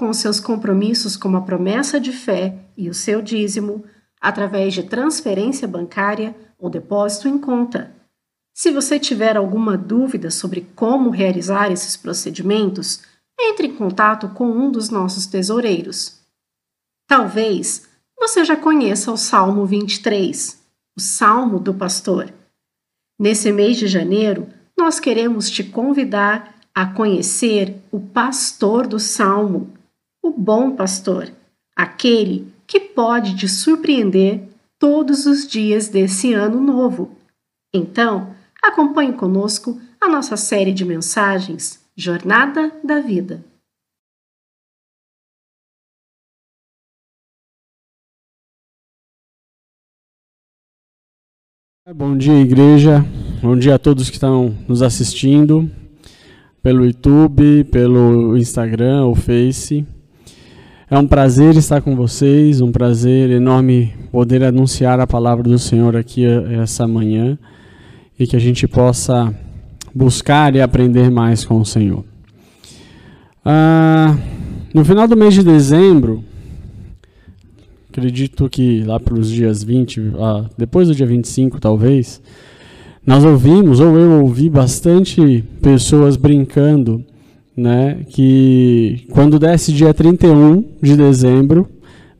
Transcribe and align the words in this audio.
com 0.00 0.08
os 0.08 0.16
seus 0.16 0.40
compromissos 0.40 1.14
como 1.14 1.36
a 1.36 1.42
promessa 1.42 2.00
de 2.00 2.10
fé 2.10 2.54
e 2.74 2.88
o 2.88 2.94
seu 2.94 3.20
dízimo, 3.20 3.84
através 4.18 4.72
de 4.72 4.84
transferência 4.84 5.68
bancária 5.68 6.34
ou 6.58 6.70
depósito 6.70 7.28
em 7.28 7.36
conta. 7.36 7.94
Se 8.54 8.70
você 8.70 8.98
tiver 8.98 9.36
alguma 9.36 9.76
dúvida 9.76 10.30
sobre 10.30 10.66
como 10.74 11.10
realizar 11.10 11.70
esses 11.70 11.98
procedimentos, 11.98 13.02
entre 13.38 13.66
em 13.66 13.74
contato 13.74 14.30
com 14.30 14.50
um 14.50 14.70
dos 14.70 14.88
nossos 14.88 15.26
tesoureiros. 15.26 16.20
Talvez 17.06 17.86
você 18.18 18.42
já 18.42 18.56
conheça 18.56 19.12
o 19.12 19.18
Salmo 19.18 19.66
23, 19.66 20.62
o 20.96 21.00
Salmo 21.00 21.60
do 21.60 21.74
Pastor. 21.74 22.32
Nesse 23.18 23.52
mês 23.52 23.76
de 23.76 23.86
janeiro, 23.86 24.48
nós 24.78 24.98
queremos 24.98 25.50
te 25.50 25.62
convidar 25.62 26.54
a 26.74 26.86
conhecer 26.86 27.76
o 27.92 28.00
pastor 28.00 28.86
do 28.86 28.98
Salmo, 28.98 29.74
o 30.22 30.30
bom 30.30 30.74
pastor, 30.76 31.32
aquele 31.74 32.52
que 32.66 32.80
pode 32.80 33.36
te 33.36 33.48
surpreender 33.48 34.48
todos 34.78 35.26
os 35.26 35.46
dias 35.46 35.88
desse 35.88 36.32
ano 36.32 36.60
novo. 36.60 37.16
Então, 37.74 38.34
acompanhe 38.62 39.12
conosco 39.12 39.80
a 40.00 40.08
nossa 40.08 40.36
série 40.36 40.72
de 40.72 40.84
mensagens 40.84 41.84
Jornada 41.96 42.72
da 42.82 43.00
Vida. 43.00 43.44
Bom 51.94 52.16
dia, 52.16 52.40
igreja. 52.40 53.04
Bom 53.42 53.56
dia 53.56 53.74
a 53.74 53.78
todos 53.78 54.08
que 54.08 54.14
estão 54.14 54.56
nos 54.68 54.80
assistindo 54.80 55.68
pelo 56.62 56.84
YouTube, 56.84 57.64
pelo 57.64 58.36
Instagram 58.36 59.06
ou 59.06 59.14
Face. 59.14 59.84
É 60.90 60.98
um 60.98 61.06
prazer 61.06 61.56
estar 61.56 61.80
com 61.80 61.94
vocês, 61.94 62.60
um 62.60 62.72
prazer 62.72 63.30
enorme 63.30 63.94
poder 64.10 64.42
anunciar 64.42 64.98
a 64.98 65.06
palavra 65.06 65.44
do 65.44 65.56
Senhor 65.56 65.96
aqui 65.96 66.24
essa 66.60 66.84
manhã 66.88 67.38
e 68.18 68.26
que 68.26 68.34
a 68.34 68.40
gente 68.40 68.66
possa 68.66 69.32
buscar 69.94 70.56
e 70.56 70.60
aprender 70.60 71.08
mais 71.08 71.44
com 71.44 71.60
o 71.60 71.64
Senhor. 71.64 72.04
Ah, 73.44 74.18
no 74.74 74.84
final 74.84 75.06
do 75.06 75.16
mês 75.16 75.32
de 75.32 75.44
dezembro, 75.44 76.24
acredito 77.88 78.48
que 78.48 78.82
lá 78.82 78.98
para 78.98 79.14
os 79.14 79.30
dias 79.30 79.62
20, 79.62 80.14
ah, 80.18 80.46
depois 80.58 80.88
do 80.88 80.94
dia 80.96 81.06
25 81.06 81.60
talvez, 81.60 82.20
nós 83.06 83.24
ouvimos, 83.24 83.78
ou 83.78 83.96
eu 83.96 84.22
ouvi 84.22 84.50
bastante 84.50 85.44
pessoas 85.62 86.16
brincando, 86.16 87.04
né, 87.60 87.98
que 88.08 89.04
quando 89.10 89.38
desse 89.38 89.70
dia 89.70 89.92
31 89.92 90.64
de 90.82 90.96
dezembro, 90.96 91.68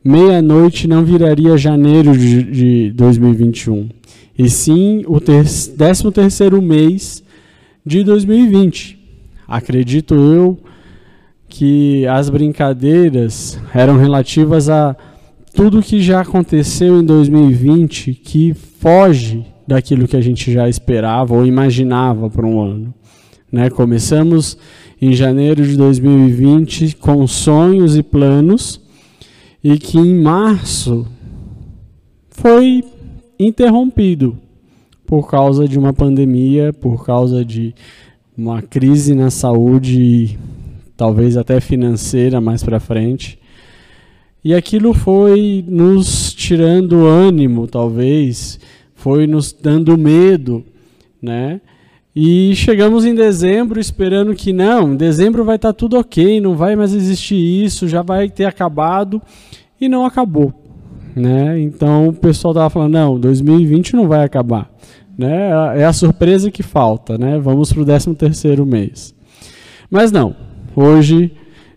meia-noite 0.03 0.87
não 0.87 1.03
viraria 1.03 1.57
janeiro 1.57 2.15
de, 2.15 2.43
de 2.43 2.91
2021, 2.91 3.89
e 4.37 4.47
sim 4.49 5.03
o 5.07 5.19
13 5.19 6.11
terceiro 6.11 6.61
mês 6.61 7.23
de 7.83 8.03
2020. 8.03 8.99
Acredito 9.47 10.13
eu 10.13 10.59
que 11.49 12.05
as 12.05 12.29
brincadeiras 12.29 13.59
eram 13.73 13.97
relativas 13.97 14.69
a 14.69 14.95
tudo 15.55 15.81
que 15.81 16.01
já 16.01 16.21
aconteceu 16.21 17.01
em 17.01 17.03
2020 17.03 18.13
que 18.13 18.53
foge 18.53 19.43
daquilo 19.67 20.07
que 20.07 20.15
a 20.15 20.21
gente 20.21 20.51
já 20.51 20.69
esperava 20.69 21.33
ou 21.33 21.45
imaginava 21.45 22.29
para 22.29 22.45
um 22.45 22.61
ano. 22.61 22.93
Né? 23.51 23.69
Começamos 23.69 24.57
em 25.01 25.13
janeiro 25.13 25.65
de 25.65 25.75
2020 25.75 26.95
com 26.97 27.25
sonhos 27.25 27.97
e 27.97 28.03
planos 28.03 28.79
e 29.63 29.79
que 29.79 29.97
em 29.97 30.13
março 30.13 31.07
foi 32.29 32.83
interrompido 33.39 34.37
por 35.05 35.27
causa 35.27 35.67
de 35.67 35.79
uma 35.79 35.91
pandemia, 35.91 36.71
por 36.71 37.03
causa 37.03 37.43
de 37.43 37.73
uma 38.37 38.61
crise 38.61 39.15
na 39.15 39.31
saúde, 39.31 40.37
talvez 40.95 41.35
até 41.35 41.59
financeira 41.59 42.39
mais 42.39 42.63
para 42.63 42.79
frente. 42.79 43.39
E 44.43 44.53
aquilo 44.53 44.93
foi 44.93 45.65
nos 45.67 46.33
tirando 46.33 47.05
ânimo, 47.05 47.67
talvez, 47.67 48.59
foi 48.95 49.27
nos 49.27 49.51
dando 49.51 49.97
medo, 49.97 50.63
né? 51.21 51.59
E 52.15 52.53
chegamos 52.55 53.05
em 53.05 53.15
dezembro 53.15 53.79
esperando 53.79 54.35
que 54.35 54.51
não, 54.51 54.93
em 54.93 54.97
dezembro 54.97 55.45
vai 55.45 55.55
estar 55.55 55.69
tá 55.69 55.73
tudo 55.73 55.97
ok, 55.97 56.41
não 56.41 56.55
vai 56.55 56.75
mais 56.75 56.93
existir 56.93 57.35
isso, 57.35 57.87
já 57.87 58.01
vai 58.01 58.29
ter 58.29 58.45
acabado 58.45 59.21
e 59.79 59.87
não 59.87 60.05
acabou, 60.05 60.53
né? 61.15 61.59
Então 61.61 62.09
o 62.09 62.13
pessoal 62.13 62.53
tava 62.53 62.69
falando 62.69 62.93
não, 62.93 63.19
2020 63.19 63.95
não 63.95 64.07
vai 64.07 64.25
acabar 64.25 64.69
né? 65.21 65.79
É 65.79 65.85
a 65.85 65.93
surpresa 65.93 66.49
que 66.49 66.63
falta, 66.63 67.17
né? 67.17 67.39
Vamos 67.39 67.71
para 67.71 67.81
o 67.81 67.85
13 67.85 68.15
terceiro 68.15 68.65
mês. 68.65 69.13
Mas 69.89 70.11
não, 70.11 70.35
hoje, 70.75 71.31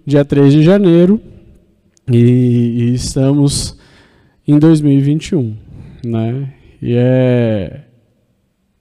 dia 0.06 0.24
3 0.24 0.52
de 0.52 0.62
janeiro, 0.62 1.20
e, 2.10 2.16
e 2.16 2.94
estamos 2.94 3.78
em 4.46 4.58
2021, 4.58 5.54
né? 6.04 6.52
E 6.80 6.94
é, 6.96 7.82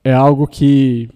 é 0.04 0.14
algo 0.14 0.48
que 0.48 1.10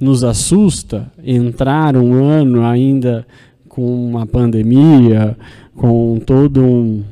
nos 0.00 0.22
assusta 0.22 1.10
entrar 1.24 1.96
um 1.96 2.14
ano 2.14 2.64
ainda 2.64 3.26
com 3.68 4.08
uma 4.08 4.26
pandemia, 4.26 5.36
com 5.74 6.20
todo 6.24 6.62
um, 6.62 7.02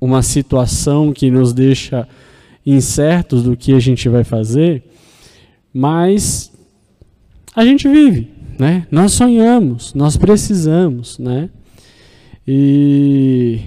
uma 0.00 0.22
situação 0.22 1.12
que 1.12 1.30
nos 1.30 1.52
deixa 1.52 2.08
incertos 2.64 3.42
do 3.42 3.56
que 3.56 3.74
a 3.74 3.80
gente 3.80 4.08
vai 4.08 4.24
fazer, 4.24 4.82
mas 5.72 6.50
a 7.54 7.64
gente 7.64 7.88
vive, 7.88 8.30
né? 8.58 8.86
Nós 8.90 9.12
sonhamos, 9.12 9.92
nós 9.94 10.16
precisamos, 10.16 11.18
né? 11.18 11.50
E 12.46 13.60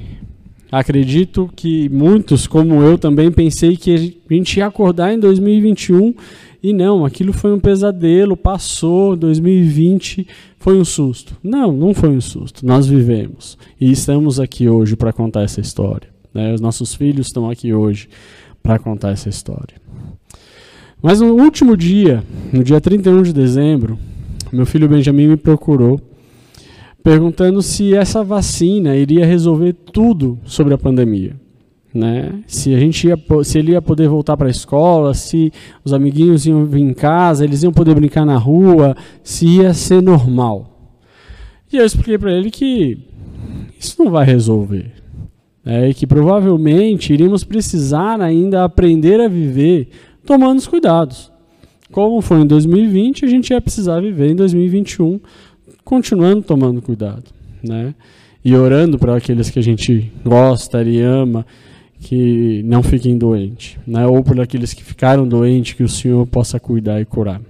acredito 0.72 1.50
que 1.56 1.88
muitos, 1.90 2.47
como 2.47 2.81
eu, 2.81 2.97
também 2.97 3.31
pensei 3.31 3.78
que 3.78 3.94
a 4.29 4.34
gente 4.34 4.58
ia 4.58 4.66
acordar 4.66 5.14
em 5.14 5.19
2021 5.19 6.14
e 6.67 6.73
não, 6.73 7.05
aquilo 7.05 7.31
foi 7.31 7.53
um 7.53 7.61
pesadelo, 7.61 8.35
passou, 8.35 9.16
2020 9.16 10.28
foi 10.59 10.78
um 10.78 10.83
susto. 10.83 11.38
Não, 11.41 11.72
não 11.72 11.94
foi 11.94 12.09
um 12.09 12.19
susto. 12.19 12.66
Nós 12.66 12.85
vivemos 12.85 13.57
e 13.79 13.89
estamos 13.89 14.38
aqui 14.38 14.67
hoje 14.67 14.97
para 14.97 15.13
contar 15.13 15.44
essa 15.44 15.61
história. 15.61 16.09
Né? 16.33 16.53
Os 16.53 16.59
nossos 16.59 16.94
filhos 16.94 17.28
estão 17.28 17.50
aqui 17.50 17.73
hoje 17.73 18.09
para 18.61 18.78
contar 18.78 19.11
essa 19.11 19.29
história. 19.29 19.75
Mas 21.01 21.22
no 21.22 21.35
último 21.35 21.78
dia, 21.78 22.22
no 22.51 22.66
dia 22.66 22.81
31 22.81 23.22
de 23.22 23.31
dezembro, 23.31 23.97
meu 24.51 24.66
filho 24.66 24.89
Benjamin 24.89 25.28
me 25.28 25.38
procurou 25.38 26.01
perguntando 27.01 27.61
se 27.61 27.95
essa 27.95 28.25
vacina 28.25 28.94
iria 28.94 29.25
resolver 29.25 29.72
tudo 29.72 30.38
sobre 30.44 30.73
a 30.73 30.78
pandemia. 30.78 31.34
Né? 31.97 32.44
Se 32.46 32.75
a 32.75 32.80
gente 32.80 33.08
ia, 33.08 33.18
se 33.44 33.58
ele 33.58 33.72
ia 33.72 33.81
poder 33.81 34.08
voltar 34.08 34.38
para 34.38 34.46
a 34.46 34.52
escola, 34.52 35.16
se 35.16 35.52
os 35.84 35.94
amiguinhos 35.94 36.46
iam 36.46 36.63
vir 36.63 36.81
em 36.81 36.94
casa, 36.94 37.44
eles 37.44 37.63
iam 37.63 37.74
poder 37.74 37.96
brincar 37.96 38.24
na 38.24 38.38
rua, 38.38 38.96
se 39.24 39.47
ia 39.47 39.74
ser 39.74 40.00
normal. 40.00 40.94
E 41.74 41.78
eu 41.78 41.84
expliquei 41.84 42.19
para 42.19 42.31
ele 42.31 42.52
que 42.52 43.00
isso 43.80 43.96
não 44.03 44.12
vai 44.12 44.28
resolver 44.28 44.91
é, 45.66 45.90
e 45.90 45.94
que 45.96 46.06
provavelmente 46.06 47.12
iríamos 47.12 47.44
precisar 47.44 48.22
ainda 48.22 48.64
aprender 48.64 49.19
a 49.19 49.28
viver 49.28 49.90
tomando 50.24 50.59
os 50.59 50.68
cuidados. 50.68 51.31
Como 51.91 52.22
foi 52.22 52.41
em 52.41 52.46
2020, 52.46 53.25
a 53.25 53.28
gente 53.28 53.50
ia 53.50 53.59
precisar 53.59 54.02
viver 54.02 54.29
em 54.29 54.35
2021 54.35 55.19
continuando 55.84 56.44
tomando 56.44 56.79
cuidado, 56.79 57.24
né? 57.64 57.96
E 58.46 58.56
orando 58.56 59.00
para 59.00 59.17
aqueles 59.17 59.50
que 59.50 59.58
a 59.58 59.64
gente 59.64 60.11
gosta 60.23 60.84
e 60.84 61.02
ama 61.02 61.43
que 61.99 62.61
não 62.64 62.84
fiquem 62.84 63.17
doentes, 63.17 63.78
né? 63.85 64.05
Ou 64.05 64.23
por 64.23 64.40
aqueles 64.40 64.73
que 64.73 64.84
ficaram 64.84 65.28
doentes 65.28 65.73
que 65.73 65.84
o 65.84 65.90
Senhor 65.90 66.26
possa 66.28 66.59
cuidar 66.59 67.02
e 67.02 67.05
curar. 67.05 67.41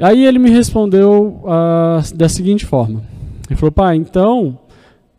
Aí 0.00 0.24
ele 0.24 0.38
me 0.38 0.50
respondeu 0.50 1.42
uh, 1.44 2.16
da 2.16 2.28
seguinte 2.28 2.64
forma: 2.64 3.02
ele 3.48 3.58
falou, 3.58 3.72
pai, 3.72 3.96
então 3.96 4.58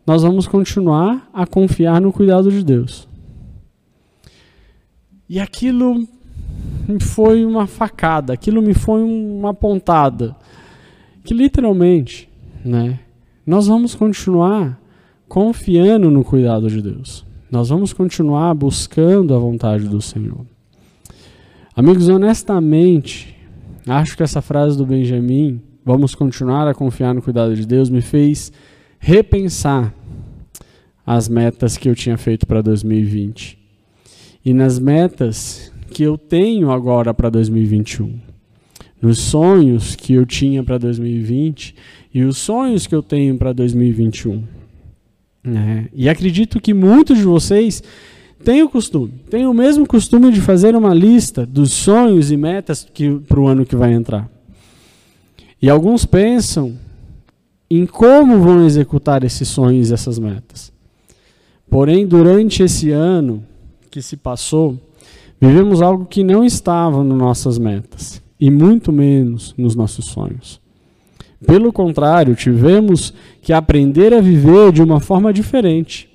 nós 0.06 0.22
vamos 0.22 0.46
continuar 0.46 1.28
a 1.32 1.46
confiar 1.46 2.00
no 2.00 2.12
cuidado 2.12 2.50
de 2.50 2.64
Deus. 2.64 3.06
E 5.28 5.38
aquilo 5.38 6.06
foi 7.00 7.44
uma 7.44 7.66
facada, 7.66 8.32
aquilo 8.32 8.60
me 8.60 8.74
foi 8.74 9.02
uma 9.02 9.54
pontada. 9.54 10.34
Que 11.24 11.32
literalmente, 11.32 12.28
né, 12.64 12.98
nós 13.46 13.68
vamos 13.68 13.94
continuar 13.94 14.80
confiando 15.28 16.10
no 16.10 16.24
cuidado 16.24 16.68
de 16.68 16.82
Deus. 16.82 17.24
Nós 17.52 17.68
vamos 17.68 17.92
continuar 17.92 18.54
buscando 18.54 19.34
a 19.34 19.38
vontade 19.38 19.86
do 19.86 20.00
Senhor. 20.00 20.46
Amigos, 21.76 22.08
honestamente, 22.08 23.36
acho 23.86 24.16
que 24.16 24.22
essa 24.22 24.40
frase 24.40 24.78
do 24.78 24.86
Benjamin 24.86 25.60
vamos 25.84 26.14
continuar 26.14 26.66
a 26.66 26.72
confiar 26.72 27.14
no 27.14 27.20
cuidado 27.20 27.54
de 27.54 27.66
Deus, 27.66 27.90
me 27.90 28.00
fez 28.00 28.50
repensar 28.98 29.92
as 31.04 31.28
metas 31.28 31.76
que 31.76 31.90
eu 31.90 31.94
tinha 31.94 32.16
feito 32.16 32.46
para 32.46 32.62
2020 32.62 33.58
e 34.42 34.54
nas 34.54 34.78
metas 34.78 35.70
que 35.90 36.02
eu 36.02 36.16
tenho 36.16 36.70
agora 36.70 37.12
para 37.12 37.28
2021, 37.28 38.18
nos 38.98 39.18
sonhos 39.18 39.94
que 39.94 40.14
eu 40.14 40.24
tinha 40.24 40.64
para 40.64 40.78
2020 40.78 41.74
e 42.14 42.22
os 42.22 42.38
sonhos 42.38 42.86
que 42.86 42.94
eu 42.94 43.02
tenho 43.02 43.36
para 43.36 43.52
2021. 43.52 44.61
É, 45.44 45.88
e 45.92 46.08
acredito 46.08 46.60
que 46.60 46.72
muitos 46.72 47.18
de 47.18 47.24
vocês 47.24 47.82
têm 48.44 48.62
o 48.62 48.68
costume, 48.68 49.12
têm 49.28 49.46
o 49.46 49.52
mesmo 49.52 49.86
costume 49.86 50.30
de 50.30 50.40
fazer 50.40 50.76
uma 50.76 50.94
lista 50.94 51.44
dos 51.44 51.72
sonhos 51.72 52.30
e 52.30 52.36
metas 52.36 52.86
para 53.26 53.40
o 53.40 53.48
ano 53.48 53.66
que 53.66 53.74
vai 53.74 53.92
entrar. 53.92 54.30
E 55.60 55.68
alguns 55.68 56.04
pensam 56.04 56.76
em 57.68 57.86
como 57.86 58.38
vão 58.40 58.64
executar 58.64 59.24
esses 59.24 59.48
sonhos 59.48 59.90
e 59.90 59.94
essas 59.94 60.18
metas. 60.18 60.72
Porém, 61.68 62.06
durante 62.06 62.62
esse 62.62 62.90
ano 62.90 63.44
que 63.90 64.02
se 64.02 64.16
passou, 64.16 64.78
vivemos 65.40 65.82
algo 65.82 66.04
que 66.04 66.22
não 66.22 66.44
estava 66.44 67.02
nas 67.02 67.16
nossas 67.16 67.58
metas, 67.58 68.22
e 68.38 68.50
muito 68.50 68.92
menos 68.92 69.54
nos 69.56 69.74
nossos 69.74 70.04
sonhos. 70.06 70.61
Pelo 71.46 71.72
contrário, 71.72 72.34
tivemos 72.34 73.12
que 73.40 73.52
aprender 73.52 74.14
a 74.14 74.20
viver 74.20 74.72
de 74.72 74.82
uma 74.82 75.00
forma 75.00 75.32
diferente 75.32 76.08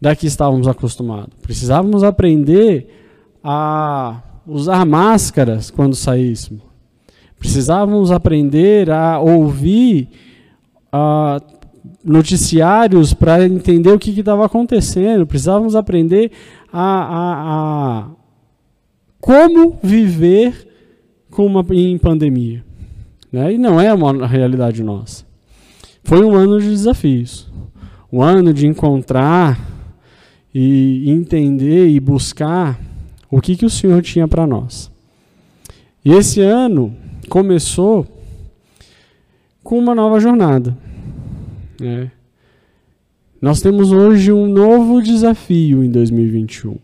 da 0.00 0.14
que 0.14 0.26
estávamos 0.26 0.68
acostumados. 0.68 1.34
Precisávamos 1.40 2.02
aprender 2.02 2.88
a 3.42 4.22
usar 4.46 4.84
máscaras 4.84 5.70
quando 5.70 5.94
saíssemos. 5.94 6.62
Precisávamos 7.38 8.10
aprender 8.10 8.90
a 8.90 9.18
ouvir 9.18 10.08
uh, 10.92 11.42
noticiários 12.04 13.14
para 13.14 13.44
entender 13.46 13.92
o 13.92 13.98
que 13.98 14.18
estava 14.18 14.44
acontecendo. 14.44 15.26
Precisávamos 15.26 15.74
aprender 15.74 16.30
a, 16.72 16.82
a, 16.82 17.98
a 17.98 18.06
como 19.20 19.78
viver 19.82 20.68
com 21.30 21.46
uma, 21.46 21.64
em 21.72 21.96
pandemia. 21.98 22.64
Né? 23.34 23.54
E 23.54 23.58
não 23.58 23.80
é 23.80 23.92
uma 23.92 24.28
realidade 24.28 24.80
nossa. 24.80 25.24
Foi 26.04 26.24
um 26.24 26.36
ano 26.36 26.60
de 26.60 26.68
desafios. 26.68 27.50
Um 28.12 28.22
ano 28.22 28.54
de 28.54 28.64
encontrar 28.64 29.58
e 30.54 31.10
entender 31.10 31.88
e 31.88 31.98
buscar 31.98 32.78
o 33.28 33.40
que, 33.40 33.56
que 33.56 33.66
o 33.66 33.70
Senhor 33.70 34.00
tinha 34.02 34.28
para 34.28 34.46
nós. 34.46 34.88
E 36.04 36.12
esse 36.12 36.40
ano 36.42 36.94
começou 37.28 38.06
com 39.64 39.80
uma 39.80 39.96
nova 39.96 40.20
jornada. 40.20 40.78
Né? 41.80 42.12
Nós 43.42 43.60
temos 43.60 43.90
hoje 43.90 44.30
um 44.30 44.46
novo 44.46 45.02
desafio 45.02 45.82
em 45.82 45.90
2021. 45.90 46.76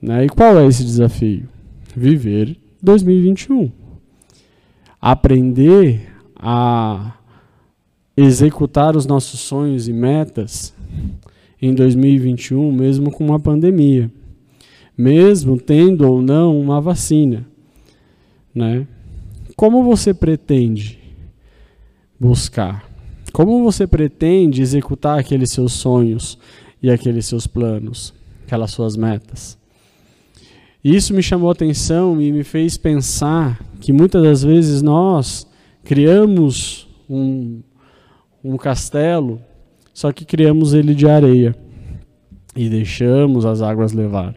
Né? 0.00 0.26
E 0.26 0.28
qual 0.28 0.56
é 0.56 0.64
esse 0.68 0.84
desafio? 0.84 1.48
Viver 1.96 2.56
2021. 2.80 3.85
Aprender 5.00 6.08
a 6.34 7.14
executar 8.16 8.96
os 8.96 9.06
nossos 9.06 9.40
sonhos 9.40 9.88
e 9.88 9.92
metas 9.92 10.74
em 11.60 11.74
2021, 11.74 12.72
mesmo 12.72 13.10
com 13.10 13.24
uma 13.24 13.38
pandemia, 13.38 14.10
mesmo 14.96 15.58
tendo 15.60 16.08
ou 16.08 16.22
não 16.22 16.58
uma 16.58 16.80
vacina, 16.80 17.46
né? 18.54 18.86
Como 19.54 19.82
você 19.82 20.12
pretende 20.12 20.98
buscar? 22.18 22.84
Como 23.32 23.62
você 23.62 23.86
pretende 23.86 24.62
executar 24.62 25.18
aqueles 25.18 25.50
seus 25.50 25.72
sonhos 25.72 26.38
e 26.82 26.90
aqueles 26.90 27.26
seus 27.26 27.46
planos, 27.46 28.14
aquelas 28.44 28.70
suas 28.70 28.96
metas? 28.96 29.58
Isso 30.88 31.12
me 31.12 31.20
chamou 31.20 31.48
a 31.48 31.52
atenção 31.52 32.22
e 32.22 32.30
me 32.30 32.44
fez 32.44 32.76
pensar 32.76 33.60
que 33.80 33.92
muitas 33.92 34.22
das 34.22 34.44
vezes 34.44 34.82
nós 34.82 35.44
criamos 35.82 36.86
um, 37.10 37.60
um 38.44 38.56
castelo, 38.56 39.40
só 39.92 40.12
que 40.12 40.24
criamos 40.24 40.74
ele 40.74 40.94
de 40.94 41.08
areia 41.08 41.56
e 42.54 42.68
deixamos 42.68 43.44
as 43.44 43.62
águas 43.62 43.92
levarem. 43.92 44.36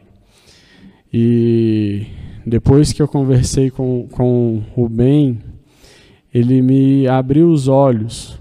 E 1.14 2.08
depois 2.44 2.92
que 2.94 3.02
eu 3.04 3.08
conversei 3.08 3.70
com, 3.70 4.08
com 4.10 4.64
o 4.76 4.90
Ben, 4.90 5.38
ele 6.34 6.64
me 6.64 7.08
abriu 7.08 7.52
os 7.52 7.68
olhos 7.68 8.40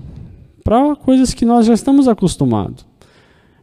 para 0.64 0.96
coisas 0.96 1.34
que 1.34 1.44
nós 1.44 1.66
já 1.66 1.74
estamos 1.74 2.08
acostumados, 2.08 2.86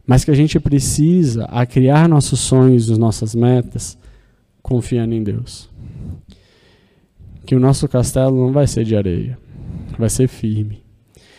mas 0.06 0.24
que 0.24 0.30
a 0.30 0.36
gente 0.36 0.60
precisa 0.60 1.46
a 1.46 1.66
criar 1.66 2.08
nossos 2.08 2.38
sonhos, 2.38 2.88
as 2.88 2.96
nossas 2.96 3.34
metas, 3.34 3.98
confiando 4.66 5.14
em 5.14 5.22
Deus. 5.22 5.68
Que 7.44 7.54
o 7.54 7.60
nosso 7.60 7.88
castelo 7.88 8.36
não 8.36 8.52
vai 8.52 8.66
ser 8.66 8.84
de 8.84 8.96
areia, 8.96 9.38
vai 9.98 10.10
ser 10.10 10.28
firme. 10.28 10.82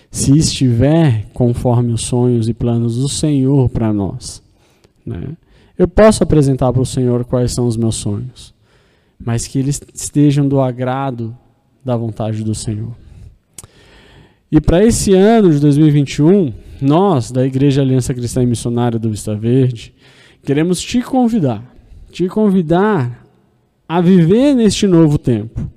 Se 0.10 0.38
estiver 0.38 1.26
conforme 1.34 1.92
os 1.92 2.02
sonhos 2.02 2.48
e 2.48 2.54
planos 2.54 2.98
do 2.98 3.10
Senhor 3.10 3.70
para 3.70 3.92
nós, 3.92 4.42
né? 5.06 5.36
Eu 5.78 5.88
posso 5.88 6.24
apresentar 6.24 6.74
para 6.74 6.82
o 6.82 6.86
Senhor 6.86 7.24
quais 7.26 7.52
são 7.52 7.68
os 7.68 7.78
meus 7.78 7.96
sonhos 7.96 8.56
mas 9.20 9.48
que 9.48 9.60
eles 9.60 9.82
estejam 9.94 10.48
do 10.48 10.62
agrado 10.62 11.36
da 11.84 11.96
vontade 11.96 12.44
do 12.44 12.54
Senhor. 12.54 12.96
E 14.52 14.62
para 14.62 14.84
esse 14.84 15.14
ano 15.14 15.52
de 15.52 15.60
2021, 15.60 16.54
nós, 16.82 17.32
da 17.32 17.46
Igreja 17.46 17.82
Aliança 17.82 18.14
Cristã 18.14 18.44
e 18.44 18.46
Missionária 18.46 19.00
do 19.00 19.10
Vista 19.10 19.36
Verde, 19.36 19.94
queremos 20.44 20.80
te 20.80 21.02
convidar, 21.02 21.64
te 22.12 22.28
convidar 22.28 23.26
a 23.88 24.02
viver 24.02 24.54
neste 24.54 24.88
novo 24.88 25.18
tempo, 25.18 25.70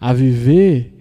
a 0.00 0.12
viver 0.12 0.92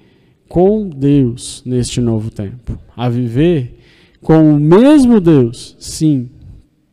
com 0.48 0.89
Deus 0.89 1.63
neste 1.65 2.00
novo 2.01 2.30
tempo, 2.30 2.77
a 2.95 3.09
viver 3.09 3.80
com 4.21 4.53
o 4.53 4.59
mesmo 4.59 5.19
Deus, 5.19 5.75
sim, 5.80 6.30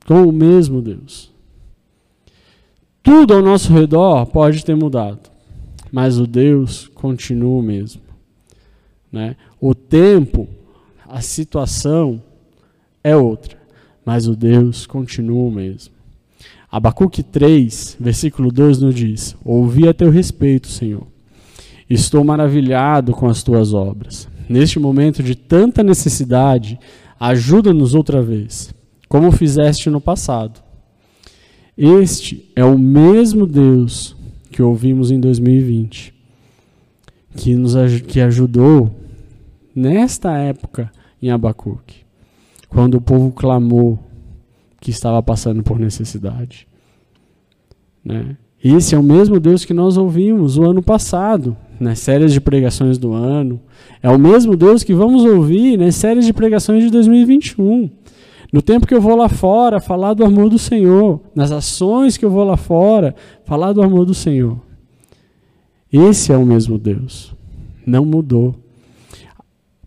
com 0.07 0.23
o 0.23 0.33
mesmo 0.33 0.81
Deus. 0.81 1.33
Tudo 3.03 3.35
ao 3.35 3.43
nosso 3.43 3.73
redor 3.73 4.27
pode 4.27 4.65
ter 4.65 4.75
mudado, 4.75 5.31
mas 5.91 6.19
o 6.19 6.27
Deus 6.27 6.89
continua 6.89 7.59
o 7.59 7.63
mesmo. 7.63 8.03
Né? 9.11 9.37
O 9.61 9.75
tempo, 9.75 10.49
a 11.07 11.21
situação 11.21 12.23
é 13.03 13.17
outra, 13.17 13.59
mas 14.05 14.27
o 14.27 14.37
Deus 14.37 14.87
continua 14.87 15.49
o 15.49 15.51
mesmo. 15.51 15.98
Abacuque 16.71 17.23
3, 17.23 17.97
versículo 17.99 18.51
2 18.53 18.81
nos 18.81 18.95
diz: 18.95 19.37
Ouvi 19.45 19.89
a 19.89 19.95
teu 19.95 20.11
respeito, 20.11 20.69
Senhor. 20.69 21.07
Estou 21.89 22.23
maravilhado 22.23 23.13
com 23.13 23.27
as 23.27 23.43
tuas 23.43 23.73
obras. 23.73 24.29
Neste 24.49 24.79
momento 24.79 25.23
de 25.23 25.35
tanta 25.35 25.83
necessidade, 25.83 26.79
ajuda-nos 27.19 27.95
outra 27.95 28.23
vez, 28.23 28.75
como 29.09 29.33
fizeste 29.33 29.89
no 29.89 30.01
passado 30.01 30.61
este 31.81 32.51
é 32.57 32.65
o 32.65 32.77
mesmo 32.77 33.47
Deus 33.47 34.17
que 34.51 34.61
ouvimos 34.61 35.13
em 35.13 35.21
2020, 35.21 36.13
que 37.37 37.55
nos 37.55 37.73
que 38.01 38.21
ajudou 38.21 38.91
nesta 39.73 40.37
época 40.39 40.91
em 41.23 41.31
Abacuque, 41.31 41.99
quando 42.69 42.97
o 42.97 43.01
povo 43.01 43.31
clamou 43.31 43.97
que 44.81 44.91
estava 44.91 45.23
passando 45.23 45.63
por 45.63 45.79
necessidade. 45.79 46.67
Né? 48.05 48.37
Esse 48.63 48.95
é 48.95 48.99
o 48.99 49.03
mesmo 49.03 49.39
Deus 49.39 49.65
que 49.65 49.75
nós 49.75 49.97
ouvimos 49.97 50.59
o 50.59 50.65
ano 50.65 50.83
passado, 50.83 51.57
nas 51.79 52.01
séries 52.01 52.33
de 52.33 52.41
pregações 52.41 52.99
do 52.99 53.13
ano. 53.13 53.61
É 54.03 54.11
o 54.11 54.19
mesmo 54.19 54.57
Deus 54.57 54.83
que 54.83 54.95
vamos 54.95 55.25
ouvir 55.25 55.79
nas 55.79 55.95
séries 55.95 56.27
de 56.27 56.33
pregações 56.33 56.83
de 56.83 56.91
2021. 56.91 57.89
No 58.53 58.63
tempo 58.63 58.87
que 58.87 58.95
eu 58.95 59.01
vou 59.01 59.15
lá 59.15 59.29
fora, 59.29 59.81
falar 59.81 60.15
do 60.15 60.25
amor 60.25 60.49
do 60.49 60.59
Senhor. 60.59 61.21
Nas 61.35 61.53
ações 61.53 62.17
que 62.17 62.25
eu 62.25 62.31
vou 62.31 62.45
lá 62.45 62.57
fora, 62.57 63.15
falar 63.45 63.73
do 63.73 63.83
amor 63.83 64.05
do 64.05 64.15
Senhor. 64.15 64.59
Esse 65.93 66.33
é 66.33 66.37
o 66.37 66.45
mesmo 66.45 66.79
Deus. 66.79 67.35
Não 67.87 68.05
mudou. 68.05 68.55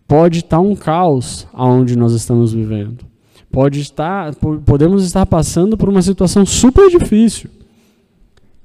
Pode 0.06 0.40
estar 0.40 0.60
um 0.60 0.74
caos 0.74 1.46
aonde 1.52 1.96
nós 1.96 2.12
estamos 2.12 2.52
vivendo. 2.52 3.11
Pode 3.52 3.80
estar, 3.80 4.34
podemos 4.64 5.04
estar 5.04 5.26
passando 5.26 5.76
por 5.76 5.88
uma 5.88 6.00
situação 6.00 6.46
super 6.46 6.88
difícil. 6.88 7.50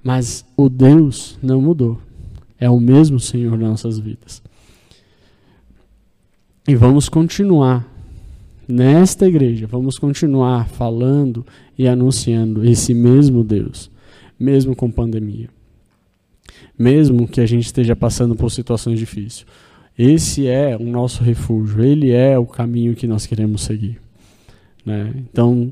Mas 0.02 0.46
o 0.56 0.70
Deus 0.70 1.38
não 1.44 1.62
mudou. 1.62 2.00
É 2.58 2.70
o 2.70 2.80
mesmo 2.80 3.20
Senhor 3.20 3.58
nas 3.58 3.70
nossas 3.70 4.00
vidas. 4.00 4.42
E 6.66 6.74
vamos 6.74 7.10
continuar 7.10 7.86
nesta 8.68 9.28
igreja, 9.28 9.68
vamos 9.68 10.00
continuar 10.00 10.68
falando 10.68 11.46
e 11.78 11.88
anunciando 11.88 12.66
esse 12.66 12.94
mesmo 12.94 13.44
Deus, 13.44 13.92
mesmo 14.40 14.76
com 14.76 14.90
pandemia. 14.90 15.50
Mesmo 16.80 17.28
que 17.28 17.42
a 17.42 17.46
gente 17.46 17.66
esteja 17.66 17.96
passando 17.96 18.36
por 18.36 18.50
situações 18.52 19.00
difíceis. 19.00 19.46
Esse 19.98 20.48
é 20.48 20.78
o 20.78 20.84
nosso 20.84 21.24
refúgio, 21.24 21.84
ele 21.84 22.12
é 22.12 22.40
o 22.40 22.46
caminho 22.46 22.96
que 22.96 23.08
nós 23.08 23.26
queremos 23.26 23.62
seguir. 23.62 24.07
Né? 24.88 25.14
Então, 25.18 25.70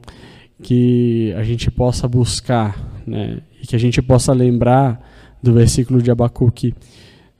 que 0.62 1.34
a 1.38 1.43
gente 1.43 1.72
possa 1.72 2.05
buscar 2.05 2.77
né? 3.07 3.41
e 3.62 3.65
que 3.65 3.74
a 3.74 3.79
gente 3.79 4.01
possa 4.01 4.34
lembrar 4.34 5.01
do 5.41 5.53
versículo 5.53 6.01
de 6.01 6.12
Abacuque 6.12 6.75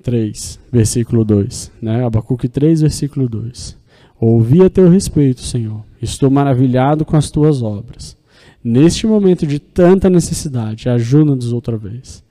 3, 0.02 0.58
versículo 0.72 1.26
2. 1.26 1.74
Né? 1.82 2.06
Abacuque 2.06 2.48
3, 2.48 2.80
versículo 2.80 3.28
2. 3.28 3.78
Ouvi 4.18 4.62
a 4.62 4.70
teu 4.70 4.90
respeito, 4.90 5.42
Senhor. 5.42 5.84
Estou 6.02 6.32
maravilhado 6.32 7.04
com 7.04 7.18
as 7.18 7.30
tuas 7.30 7.62
obras. 7.62 8.16
Neste 8.64 9.06
momento 9.06 9.46
de 9.46 9.60
tanta 9.60 10.10
necessidade, 10.10 10.88
ajuda-nos 10.88 11.52
outra 11.52 11.78
vez. 11.78 12.24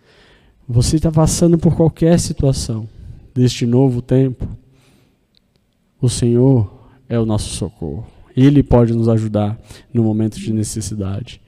Você 0.67 0.97
está 0.97 1.13
passando 1.13 1.59
por 1.59 1.77
qualquer 1.77 2.19
situação 2.19 2.89
deste 3.35 3.67
novo 3.67 4.01
tempo. 4.01 4.49
O 6.01 6.09
Senhor 6.09 6.89
é 7.11 7.19
o 7.19 7.27
nosso 7.27 7.51
socorro. 7.51 8.14
Ele 8.37 8.63
pode 8.63 8.93
nos 8.93 9.09
ajudar 9.09 9.59
no 9.93 10.03
momento 10.03 10.39
de 10.39 10.53
necessidade. 10.53 11.41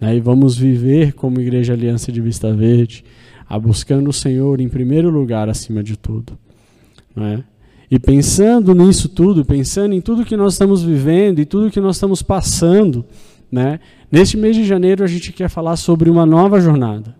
Né? 0.00 0.16
E 0.16 0.20
vamos 0.20 0.56
viver 0.56 1.12
como 1.12 1.40
Igreja 1.40 1.72
Aliança 1.72 2.10
de 2.10 2.20
Vista 2.20 2.52
Verde, 2.52 3.04
a 3.48 3.58
buscando 3.58 4.10
o 4.10 4.12
Senhor 4.12 4.60
em 4.60 4.68
primeiro 4.68 5.10
lugar 5.10 5.48
acima 5.48 5.82
de 5.82 5.96
tudo. 5.96 6.36
Né? 7.14 7.44
E 7.90 7.98
pensando 7.98 8.74
nisso 8.74 9.08
tudo, 9.08 9.44
pensando 9.44 9.94
em 9.94 10.00
tudo 10.00 10.24
que 10.24 10.36
nós 10.36 10.54
estamos 10.54 10.82
vivendo 10.82 11.38
e 11.38 11.44
tudo 11.44 11.70
que 11.70 11.80
nós 11.80 11.96
estamos 11.96 12.22
passando, 12.22 13.04
né? 13.50 13.78
neste 14.10 14.36
mês 14.36 14.56
de 14.56 14.64
janeiro 14.64 15.04
a 15.04 15.06
gente 15.06 15.32
quer 15.32 15.48
falar 15.48 15.76
sobre 15.76 16.08
uma 16.10 16.26
nova 16.26 16.60
jornada, 16.60 17.14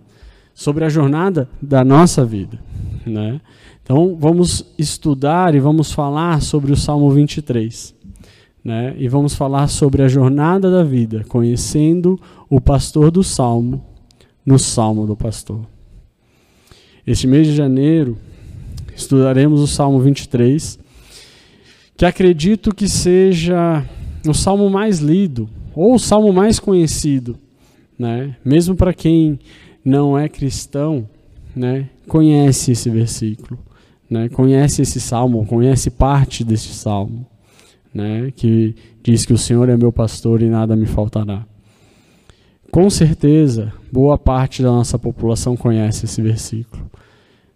sobre 0.54 0.84
a 0.84 0.88
jornada 0.88 1.48
da 1.60 1.84
nossa 1.84 2.24
vida. 2.24 2.58
Né? 3.06 3.40
Então 3.84 4.16
vamos 4.18 4.72
estudar 4.78 5.54
e 5.54 5.60
vamos 5.60 5.92
falar 5.92 6.40
sobre 6.40 6.72
o 6.72 6.76
Salmo 6.76 7.10
23. 7.10 7.94
Né? 8.64 8.94
E 8.96 9.08
vamos 9.08 9.34
falar 9.34 9.66
sobre 9.66 10.02
a 10.02 10.08
jornada 10.08 10.70
da 10.70 10.84
vida, 10.84 11.24
conhecendo 11.28 12.18
o 12.48 12.60
pastor 12.60 13.10
do 13.10 13.22
Salmo 13.22 13.84
no 14.46 14.58
Salmo 14.58 15.06
do 15.06 15.16
Pastor. 15.16 15.66
Este 17.06 17.26
mês 17.26 17.46
de 17.46 17.54
janeiro 17.54 18.16
estudaremos 18.94 19.60
o 19.60 19.66
Salmo 19.66 19.98
23, 20.00 20.78
que 21.96 22.04
acredito 22.04 22.74
que 22.74 22.88
seja 22.88 23.84
o 24.26 24.32
salmo 24.32 24.70
mais 24.70 25.00
lido 25.00 25.48
ou 25.74 25.94
o 25.94 25.98
salmo 25.98 26.32
mais 26.32 26.60
conhecido, 26.60 27.36
né? 27.98 28.36
Mesmo 28.44 28.76
para 28.76 28.94
quem 28.94 29.38
não 29.84 30.16
é 30.16 30.28
cristão, 30.28 31.08
né? 31.54 31.88
Conhece 32.06 32.72
esse 32.72 32.88
versículo, 32.88 33.58
né? 34.08 34.28
Conhece 34.28 34.82
esse 34.82 35.00
salmo, 35.00 35.44
conhece 35.46 35.90
parte 35.90 36.44
desse 36.44 36.68
salmo 36.68 37.26
né, 37.92 38.30
que 38.34 38.74
diz 39.02 39.26
que 39.26 39.32
o 39.32 39.38
Senhor 39.38 39.68
é 39.68 39.76
meu 39.76 39.92
pastor 39.92 40.42
e 40.42 40.48
nada 40.48 40.74
me 40.74 40.86
faltará. 40.86 41.46
Com 42.70 42.88
certeza, 42.88 43.72
boa 43.92 44.16
parte 44.16 44.62
da 44.62 44.70
nossa 44.70 44.98
população 44.98 45.56
conhece 45.56 46.06
esse 46.06 46.22
versículo. 46.22 46.90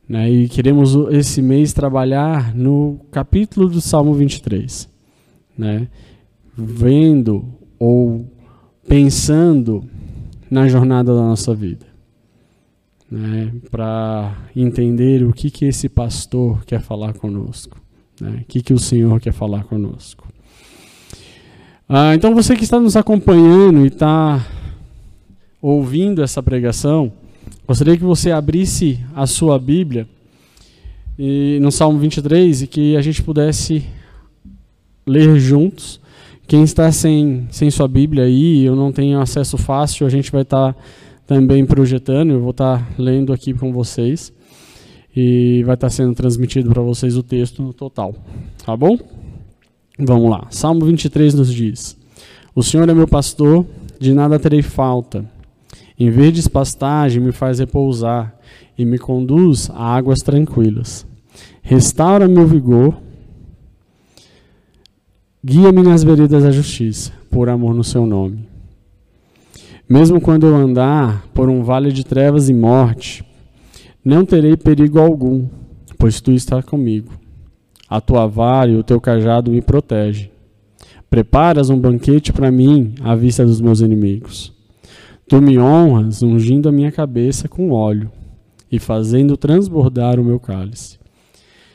Né, 0.08 0.30
e 0.30 0.48
queremos 0.48 0.94
esse 1.10 1.42
mês 1.42 1.72
trabalhar 1.72 2.54
no 2.54 3.00
capítulo 3.10 3.68
do 3.68 3.80
Salmo 3.80 4.14
23, 4.14 4.88
né, 5.58 5.88
vendo 6.56 7.44
ou 7.78 8.24
pensando 8.86 9.84
na 10.48 10.68
jornada 10.68 11.12
da 11.12 11.22
nossa 11.22 11.54
vida. 11.54 11.86
Né, 13.10 13.52
para 13.70 14.36
entender 14.54 15.24
o 15.24 15.32
que, 15.32 15.50
que 15.50 15.64
esse 15.64 15.88
pastor 15.88 16.64
quer 16.64 16.80
falar 16.80 17.14
conosco. 17.14 17.85
Né? 18.20 18.40
O 18.42 18.44
que, 18.44 18.62
que 18.62 18.72
o 18.72 18.78
Senhor 18.78 19.20
quer 19.20 19.32
falar 19.32 19.64
conosco? 19.64 20.26
Ah, 21.88 22.14
então, 22.14 22.34
você 22.34 22.56
que 22.56 22.64
está 22.64 22.80
nos 22.80 22.96
acompanhando 22.96 23.84
e 23.84 23.88
está 23.88 24.44
ouvindo 25.62 26.22
essa 26.22 26.42
pregação, 26.42 27.12
gostaria 27.66 27.96
que 27.96 28.02
você 28.02 28.30
abrisse 28.30 28.98
a 29.14 29.26
sua 29.26 29.58
Bíblia 29.58 30.08
e, 31.18 31.58
no 31.60 31.70
Salmo 31.70 31.98
23 31.98 32.62
e 32.62 32.66
que 32.66 32.96
a 32.96 33.02
gente 33.02 33.22
pudesse 33.22 33.86
ler 35.06 35.38
juntos. 35.38 36.00
Quem 36.46 36.62
está 36.62 36.90
sem, 36.90 37.46
sem 37.50 37.70
sua 37.70 37.88
Bíblia 37.88 38.24
aí, 38.24 38.64
eu 38.64 38.74
não 38.76 38.92
tenho 38.92 39.20
acesso 39.20 39.56
fácil, 39.56 40.06
a 40.06 40.10
gente 40.10 40.30
vai 40.30 40.42
estar 40.42 40.72
tá 40.72 40.80
também 41.26 41.64
projetando, 41.66 42.30
eu 42.30 42.40
vou 42.40 42.50
estar 42.50 42.78
tá 42.78 42.86
lendo 42.98 43.32
aqui 43.32 43.52
com 43.52 43.72
vocês 43.72 44.32
e 45.16 45.62
vai 45.64 45.74
estar 45.74 45.88
sendo 45.88 46.14
transmitido 46.14 46.68
para 46.68 46.82
vocês 46.82 47.16
o 47.16 47.22
texto 47.22 47.62
no 47.62 47.72
total. 47.72 48.14
Tá 48.64 48.76
bom? 48.76 48.98
Vamos 49.98 50.30
lá. 50.30 50.46
Salmo 50.50 50.84
23 50.84 51.32
nos 51.32 51.52
diz: 51.52 51.96
O 52.54 52.62
Senhor 52.62 52.86
é 52.86 52.92
meu 52.92 53.08
pastor, 53.08 53.64
de 53.98 54.12
nada 54.12 54.38
terei 54.38 54.60
falta. 54.60 55.24
Em 55.98 56.10
verdes 56.10 56.46
pastagem 56.46 57.22
me 57.22 57.32
faz 57.32 57.58
repousar 57.58 58.36
e 58.76 58.84
me 58.84 58.98
conduz 58.98 59.70
a 59.70 59.96
águas 59.96 60.18
tranquilas. 60.18 61.06
Restaura 61.62 62.28
meu 62.28 62.46
vigor, 62.46 62.94
guia-me 65.42 65.82
nas 65.82 66.04
veredas 66.04 66.42
da 66.42 66.50
justiça, 66.50 67.10
por 67.30 67.48
amor 67.48 67.74
no 67.74 67.82
seu 67.82 68.04
nome. 68.04 68.46
Mesmo 69.88 70.20
quando 70.20 70.46
eu 70.46 70.54
andar 70.54 71.26
por 71.32 71.48
um 71.48 71.62
vale 71.62 71.90
de 71.90 72.04
trevas 72.04 72.50
e 72.50 72.54
morte, 72.54 73.24
não 74.06 74.24
terei 74.24 74.56
perigo 74.56 75.00
algum, 75.00 75.48
pois 75.98 76.20
tu 76.20 76.30
estás 76.30 76.64
comigo. 76.64 77.10
A 77.90 78.00
tua 78.00 78.24
vara 78.28 78.70
e 78.70 78.76
o 78.76 78.84
teu 78.84 79.00
cajado 79.00 79.50
me 79.50 79.60
protegem. 79.60 80.30
Preparas 81.10 81.70
um 81.70 81.76
banquete 81.76 82.32
para 82.32 82.52
mim 82.52 82.94
à 83.00 83.16
vista 83.16 83.44
dos 83.44 83.60
meus 83.60 83.80
inimigos. 83.80 84.52
Tu 85.26 85.42
me 85.42 85.58
honras 85.58 86.22
ungindo 86.22 86.68
a 86.68 86.72
minha 86.72 86.92
cabeça 86.92 87.48
com 87.48 87.72
óleo 87.72 88.08
e 88.70 88.78
fazendo 88.78 89.36
transbordar 89.36 90.20
o 90.20 90.24
meu 90.24 90.38
cálice. 90.38 91.00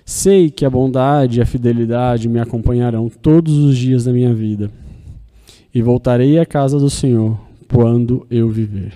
Sei 0.05 0.49
que 0.49 0.63
a 0.63 0.69
bondade 0.69 1.39
e 1.39 1.41
a 1.41 1.45
fidelidade 1.45 2.29
me 2.29 2.39
acompanharão 2.39 3.09
todos 3.09 3.57
os 3.57 3.77
dias 3.77 4.05
da 4.05 4.13
minha 4.13 4.33
vida, 4.33 4.71
e 5.75 5.81
voltarei 5.81 6.39
à 6.39 6.45
casa 6.45 6.79
do 6.79 6.89
Senhor 6.89 7.37
quando 7.69 8.25
eu 8.31 8.49
viver. 8.49 8.93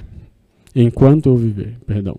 Enquanto 0.74 1.28
eu 1.28 1.36
viver, 1.36 1.76
perdão 1.86 2.18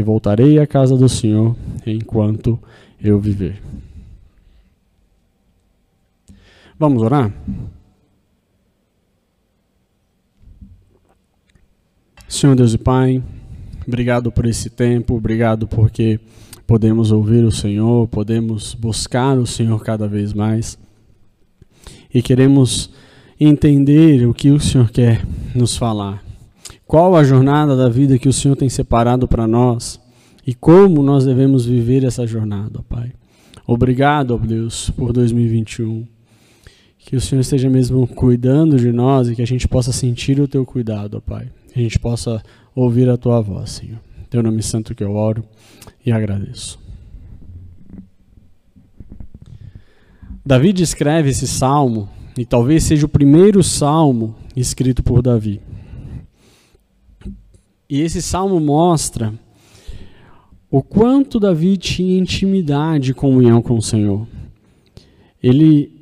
e 0.00 0.02
voltarei 0.02 0.58
à 0.58 0.66
casa 0.66 0.96
do 0.96 1.08
Senhor 1.08 1.54
enquanto 1.86 2.58
eu 3.00 3.20
viver. 3.20 3.62
Vamos 6.78 7.02
orar? 7.02 7.30
Senhor 12.26 12.56
Deus 12.56 12.72
e 12.72 12.78
Pai, 12.78 13.22
obrigado 13.86 14.32
por 14.32 14.46
esse 14.46 14.70
tempo, 14.70 15.14
obrigado 15.14 15.68
porque 15.68 16.18
podemos 16.66 17.12
ouvir 17.12 17.44
o 17.44 17.52
Senhor, 17.52 18.08
podemos 18.08 18.72
buscar 18.72 19.36
o 19.36 19.46
Senhor 19.46 19.82
cada 19.82 20.08
vez 20.08 20.32
mais 20.32 20.78
e 22.14 22.22
queremos 22.22 22.90
entender 23.38 24.26
o 24.26 24.32
que 24.32 24.50
o 24.50 24.60
Senhor 24.60 24.90
quer 24.90 25.26
nos 25.54 25.76
falar. 25.76 26.29
Qual 26.90 27.14
a 27.14 27.22
jornada 27.22 27.76
da 27.76 27.88
vida 27.88 28.18
que 28.18 28.28
o 28.28 28.32
Senhor 28.32 28.56
tem 28.56 28.68
separado 28.68 29.28
para 29.28 29.46
nós 29.46 30.00
e 30.44 30.52
como 30.52 31.04
nós 31.04 31.24
devemos 31.24 31.64
viver 31.64 32.02
essa 32.02 32.26
jornada, 32.26 32.82
Pai. 32.82 33.12
Obrigado, 33.64 34.34
ó 34.34 34.36
Deus, 34.36 34.90
por 34.90 35.12
2021. 35.12 36.04
Que 36.98 37.14
o 37.14 37.20
Senhor 37.20 37.42
esteja 37.42 37.70
mesmo 37.70 38.08
cuidando 38.08 38.76
de 38.76 38.90
nós 38.90 39.28
e 39.28 39.36
que 39.36 39.42
a 39.42 39.46
gente 39.46 39.68
possa 39.68 39.92
sentir 39.92 40.40
o 40.40 40.48
teu 40.48 40.66
cuidado, 40.66 41.18
ó 41.18 41.20
Pai. 41.20 41.46
Que 41.72 41.78
a 41.78 41.82
gente 41.84 41.96
possa 41.96 42.42
ouvir 42.74 43.08
a 43.08 43.16
tua 43.16 43.40
voz, 43.40 43.70
Senhor. 43.70 44.00
Teu 44.28 44.42
nome 44.42 44.60
santo 44.60 44.92
que 44.92 45.04
eu 45.04 45.14
oro 45.14 45.44
e 46.04 46.10
agradeço. 46.10 46.76
Davi 50.44 50.72
descreve 50.72 51.30
esse 51.30 51.46
salmo, 51.46 52.08
e 52.36 52.44
talvez 52.44 52.82
seja 52.82 53.06
o 53.06 53.08
primeiro 53.08 53.62
salmo 53.62 54.34
escrito 54.56 55.04
por 55.04 55.22
Davi. 55.22 55.60
E 57.90 58.00
esse 58.02 58.22
salmo 58.22 58.60
mostra 58.60 59.34
o 60.70 60.80
quanto 60.80 61.40
Davi 61.40 61.76
tinha 61.76 62.16
intimidade 62.16 63.10
e 63.10 63.14
comunhão 63.14 63.60
com 63.60 63.76
o 63.76 63.82
Senhor. 63.82 64.28
Ele 65.42 66.00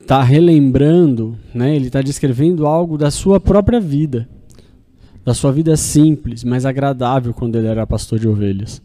está 0.00 0.22
relembrando, 0.22 1.36
né, 1.52 1.76
ele 1.76 1.88
está 1.88 2.00
descrevendo 2.00 2.66
algo 2.66 2.96
da 2.96 3.10
sua 3.10 3.38
própria 3.38 3.78
vida, 3.78 4.26
da 5.22 5.34
sua 5.34 5.52
vida 5.52 5.76
simples, 5.76 6.42
mas 6.42 6.64
agradável 6.64 7.34
quando 7.34 7.56
ele 7.56 7.66
era 7.66 7.86
pastor 7.86 8.18
de 8.18 8.26
ovelhas. 8.26 8.80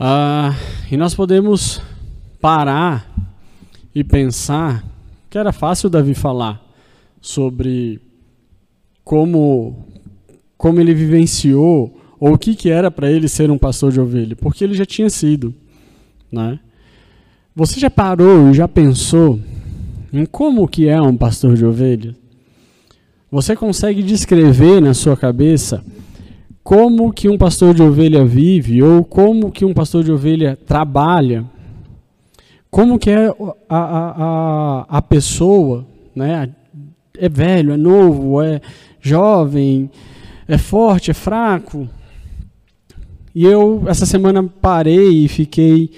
Ah, 0.00 0.54
e 0.90 0.96
nós 0.96 1.14
podemos 1.14 1.82
parar 2.40 3.06
e 3.94 4.02
pensar 4.02 4.82
que 5.28 5.36
era 5.36 5.52
fácil 5.52 5.90
Davi 5.90 6.14
falar 6.14 6.64
sobre 7.20 8.00
como 9.04 9.86
como 10.56 10.80
ele 10.80 10.94
vivenciou 10.94 11.96
ou 12.18 12.34
o 12.34 12.38
que, 12.38 12.54
que 12.54 12.70
era 12.70 12.90
para 12.90 13.10
ele 13.10 13.28
ser 13.28 13.50
um 13.50 13.58
pastor 13.58 13.92
de 13.92 14.00
ovelha, 14.00 14.34
porque 14.36 14.64
ele 14.64 14.74
já 14.74 14.86
tinha 14.86 15.10
sido. 15.10 15.54
né? 16.32 16.58
Você 17.54 17.78
já 17.80 17.90
parou 17.90 18.50
e 18.50 18.54
já 18.54 18.66
pensou 18.66 19.38
em 20.12 20.24
como 20.24 20.66
que 20.68 20.88
é 20.88 21.00
um 21.00 21.16
pastor 21.16 21.56
de 21.56 21.64
ovelhas? 21.64 22.14
Você 23.30 23.56
consegue 23.56 24.02
descrever 24.02 24.80
na 24.80 24.94
sua 24.94 25.16
cabeça 25.16 25.84
como 26.62 27.12
que 27.12 27.28
um 27.28 27.38
pastor 27.38 27.74
de 27.74 27.82
ovelha 27.82 28.24
vive 28.24 28.82
ou 28.82 29.04
como 29.04 29.52
que 29.52 29.64
um 29.64 29.72
pastor 29.72 30.02
de 30.02 30.10
ovelha 30.10 30.58
trabalha? 30.66 31.44
Como 32.70 32.98
que 32.98 33.10
é 33.10 33.28
a, 33.28 33.34
a, 33.68 34.24
a, 34.24 34.86
a 34.98 35.02
pessoa, 35.02 35.86
né? 36.14 36.50
É 37.16 37.28
velho, 37.28 37.72
é 37.72 37.76
novo, 37.76 38.42
é 38.42 38.60
jovem, 39.00 39.88
é 40.48 40.58
forte, 40.58 41.10
é 41.10 41.14
fraco? 41.14 41.88
E 43.34 43.44
eu, 43.44 43.84
essa 43.86 44.06
semana, 44.06 44.42
parei 44.42 45.24
e 45.24 45.28
fiquei 45.28 45.90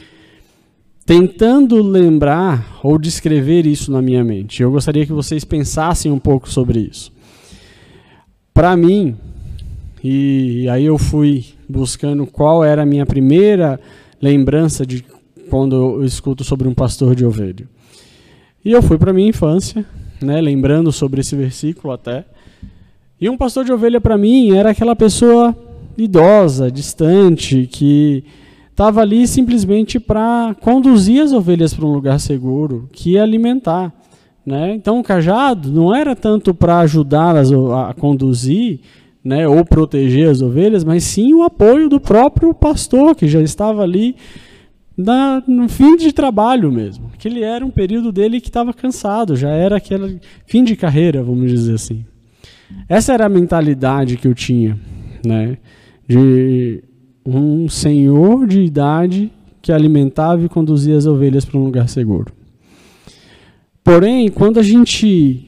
tentando 1.07 1.83
lembrar 1.83 2.81
ou 2.83 2.99
descrever 2.99 3.67
isso 3.67 3.91
na 3.91 4.03
minha 4.03 4.23
mente. 4.23 4.63
Eu 4.63 4.71
gostaria 4.71 5.07
que 5.07 5.13
vocês 5.13 5.45
pensassem 5.45 6.13
um 6.13 6.19
pouco 6.19 6.51
sobre 6.51 6.81
isso. 6.81 7.13
Para 8.53 8.77
mim, 8.77 9.17
e 10.03 10.69
aí 10.69 10.85
eu 10.85 10.99
fui 10.99 11.47
buscando 11.69 12.27
qual 12.27 12.65
era 12.65 12.83
a 12.83 12.87
minha 12.87 13.07
primeira 13.07 13.81
lembrança 14.21 14.85
de 14.85 15.05
quando 15.49 15.77
eu 15.77 16.05
escuto 16.05 16.45
sobre 16.45 16.69
um 16.69 16.75
pastor 16.75 17.15
de 17.15 17.25
ovelha. 17.25 17.67
E 18.65 18.73
eu 18.73 18.83
fui 18.83 18.99
para 18.99 19.13
minha 19.13 19.29
infância, 19.29 19.87
né, 20.21 20.41
lembrando 20.41 20.93
sobre 20.93 21.21
esse 21.21 21.35
versículo 21.35 21.93
até. 21.93 22.27
E 23.21 23.29
um 23.29 23.37
pastor 23.37 23.65
de 23.65 23.73
ovelha 23.73 24.01
para 24.01 24.17
mim 24.17 24.53
era 24.57 24.71
aquela 24.71 24.95
pessoa 24.95 25.57
idosa, 25.97 26.71
distante, 26.71 27.67
que 27.67 28.25
estava 28.71 29.01
ali 29.01 29.27
simplesmente 29.27 29.99
para 29.99 30.55
conduzir 30.61 31.21
as 31.21 31.33
ovelhas 31.33 31.75
para 31.75 31.85
um 31.85 31.93
lugar 31.93 32.21
seguro, 32.21 32.89
que 32.93 33.19
alimentar. 33.19 33.93
Né? 34.47 34.73
Então 34.75 35.01
o 35.01 35.03
cajado 35.03 35.71
não 35.71 35.93
era 35.93 36.15
tanto 36.15 36.55
para 36.55 36.79
ajudá-las 36.79 37.53
a 37.53 37.93
conduzir 37.93 38.81
né, 39.23 39.49
ou 39.49 39.65
proteger 39.65 40.31
as 40.31 40.41
ovelhas, 40.41 40.85
mas 40.85 41.03
sim 41.03 41.35
o 41.35 41.43
apoio 41.43 41.89
do 41.89 42.01
próprio 42.01 42.55
pastor, 42.55 43.17
que 43.17 43.27
já 43.27 43.43
estava 43.43 43.83
ali 43.83 44.15
na, 44.97 45.43
no 45.47 45.69
fim 45.69 45.97
de 45.97 46.13
trabalho 46.13 46.71
mesmo. 46.71 47.11
Que 47.19 47.27
ele 47.27 47.43
era 47.43 47.67
um 47.67 47.71
período 47.71 48.13
dele 48.13 48.41
que 48.41 48.49
estava 48.49 48.73
cansado, 48.73 49.35
já 49.37 49.51
era 49.51 49.77
aquele 49.77 50.21
fim 50.47 50.63
de 50.63 50.77
carreira, 50.77 51.23
vamos 51.23 51.51
dizer 51.51 51.75
assim. 51.75 52.05
Essa 52.89 53.13
era 53.13 53.27
a 53.27 53.29
mentalidade 53.29 54.17
que 54.17 54.27
eu 54.27 54.35
tinha. 54.35 54.79
Né? 55.25 55.59
de 56.09 56.83
um 57.25 57.69
senhor 57.69 58.47
de 58.47 58.63
idade 58.63 59.31
que 59.61 59.71
alimentava 59.71 60.43
e 60.43 60.49
conduzia 60.49 60.97
as 60.97 61.05
ovelhas 61.05 61.45
para 61.45 61.59
um 61.59 61.65
lugar 61.65 61.89
seguro. 61.89 62.33
Porém, 63.85 64.31
quando 64.31 64.59
a 64.59 64.63
gente 64.63 65.47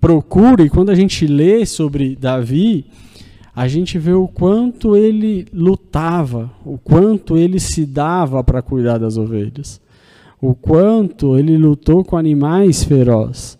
procura 0.00 0.64
e 0.64 0.68
quando 0.68 0.90
a 0.90 0.94
gente 0.94 1.26
lê 1.26 1.64
sobre 1.64 2.16
Davi, 2.16 2.86
a 3.54 3.68
gente 3.68 3.96
vê 3.98 4.12
o 4.12 4.26
quanto 4.26 4.96
ele 4.96 5.46
lutava, 5.52 6.50
o 6.64 6.76
quanto 6.76 7.36
ele 7.36 7.60
se 7.60 7.86
dava 7.86 8.42
para 8.42 8.60
cuidar 8.60 8.98
das 8.98 9.16
ovelhas, 9.16 9.80
o 10.40 10.54
quanto 10.54 11.38
ele 11.38 11.56
lutou 11.56 12.04
com 12.04 12.16
animais 12.16 12.82
ferozes 12.82 13.56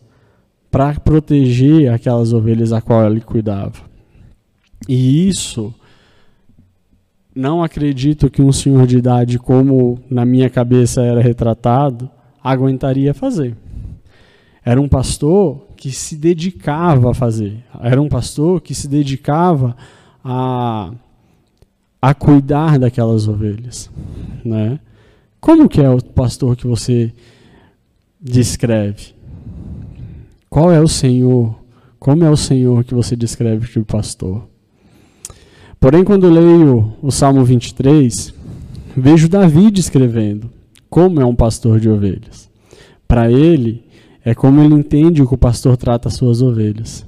para 0.75 0.93
proteger 0.99 1.93
aquelas 1.93 2.33
ovelhas 2.33 2.73
a 2.73 2.81
qual 2.81 3.07
ele 3.07 3.21
cuidava. 3.21 3.75
E 4.88 5.28
isso 5.28 5.73
não 7.33 7.62
acredito 7.62 8.28
que 8.28 8.43
um 8.43 8.50
senhor 8.50 8.85
de 8.85 8.99
idade, 8.99 9.38
como 9.38 10.00
na 10.11 10.25
minha 10.25 10.50
cabeça 10.50 11.00
era 11.00 11.23
retratado, 11.23 12.11
aguentaria 12.43 13.14
fazer. 13.14 13.57
Era 14.64 14.81
um 14.81 14.88
pastor 14.88 15.64
que 15.76 15.93
se 15.93 16.16
dedicava 16.16 17.12
a 17.12 17.14
fazer. 17.14 17.62
Era 17.81 18.03
um 18.03 18.09
pastor 18.09 18.61
que 18.61 18.75
se 18.75 18.88
dedicava 18.88 19.77
a, 20.25 20.90
a 22.03 22.12
cuidar 22.14 22.81
daquelas 22.81 23.29
ovelhas. 23.29 23.88
Né? 24.44 24.81
Como 25.40 25.68
que 25.68 25.81
é 25.81 25.88
o 25.88 26.03
pastor 26.03 26.57
que 26.57 26.66
você 26.66 27.12
descreve? 28.20 29.13
Qual 30.55 30.71
é 30.71 30.81
o 30.81 30.87
Senhor? 30.87 31.53
Como 31.99 32.23
é 32.23 32.31
o 32.31 32.37
Senhor 32.37 32.85
que 32.85 32.95
você 32.95 33.17
descreve 33.17 33.67
de 33.67 33.85
pastor? 33.85 34.47
Porém, 35.81 36.05
quando 36.05 36.31
leio 36.31 36.93
o 37.03 37.11
Salmo 37.11 37.45
23, 37.45 38.33
vejo 38.97 39.29
Davi 39.29 39.69
descrevendo 39.69 40.49
como 40.88 41.21
é 41.21 41.27
um 41.27 41.35
pastor 41.35 41.81
de 41.81 41.90
ovelhas. 41.90 42.49
Para 43.09 43.29
ele, 43.33 43.83
é 44.25 44.33
como 44.33 44.61
ele 44.61 44.75
entende 44.75 45.27
que 45.27 45.35
o 45.35 45.37
pastor 45.37 45.77
trata 45.77 46.07
as 46.07 46.14
suas 46.14 46.40
ovelhas. 46.40 47.05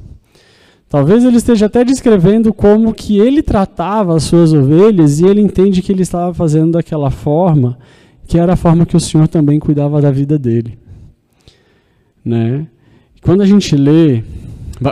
Talvez 0.88 1.22
ele 1.22 1.36
esteja 1.36 1.66
até 1.66 1.84
descrevendo 1.84 2.52
como 2.52 2.92
que 2.92 3.20
ele 3.20 3.44
tratava 3.44 4.16
as 4.16 4.24
suas 4.24 4.52
ovelhas 4.52 5.20
e 5.20 5.24
ele 5.24 5.40
entende 5.40 5.82
que 5.82 5.92
ele 5.92 6.02
estava 6.02 6.34
fazendo 6.34 6.72
daquela 6.72 7.12
forma, 7.12 7.78
que 8.26 8.40
era 8.40 8.54
a 8.54 8.56
forma 8.56 8.84
que 8.84 8.96
o 8.96 9.00
Senhor 9.00 9.28
também 9.28 9.60
cuidava 9.60 10.02
da 10.02 10.10
vida 10.10 10.36
dele. 10.36 10.76
Né? 12.24 12.66
Quando 13.26 13.42
a 13.42 13.44
gente 13.44 13.74
lê, 13.74 14.22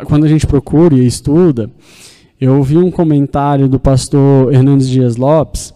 quando 0.07 0.25
a 0.25 0.29
gente 0.29 0.45
procura 0.45 0.97
e 0.97 1.07
estuda, 1.07 1.71
eu 2.41 2.57
ouvi 2.57 2.77
um 2.77 2.91
comentário 2.91 3.69
do 3.69 3.79
pastor 3.79 4.53
Hernandes 4.53 4.89
Dias 4.89 5.17
Lopes 5.17 5.73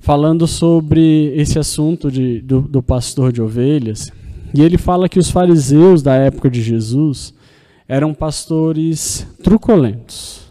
falando 0.00 0.48
sobre 0.48 1.32
esse 1.36 1.60
assunto 1.60 2.10
de, 2.10 2.40
do, 2.40 2.60
do 2.60 2.82
pastor 2.82 3.30
de 3.30 3.40
ovelhas. 3.40 4.10
E 4.52 4.62
ele 4.62 4.76
fala 4.76 5.08
que 5.08 5.20
os 5.20 5.30
fariseus 5.30 6.02
da 6.02 6.16
época 6.16 6.50
de 6.50 6.60
Jesus 6.60 7.32
eram 7.86 8.12
pastores 8.12 9.24
truculentos. 9.40 10.50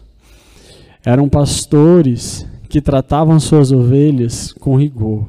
Eram 1.04 1.28
pastores 1.28 2.46
que 2.66 2.80
tratavam 2.80 3.38
suas 3.38 3.70
ovelhas 3.70 4.54
com 4.54 4.74
rigor. 4.74 5.28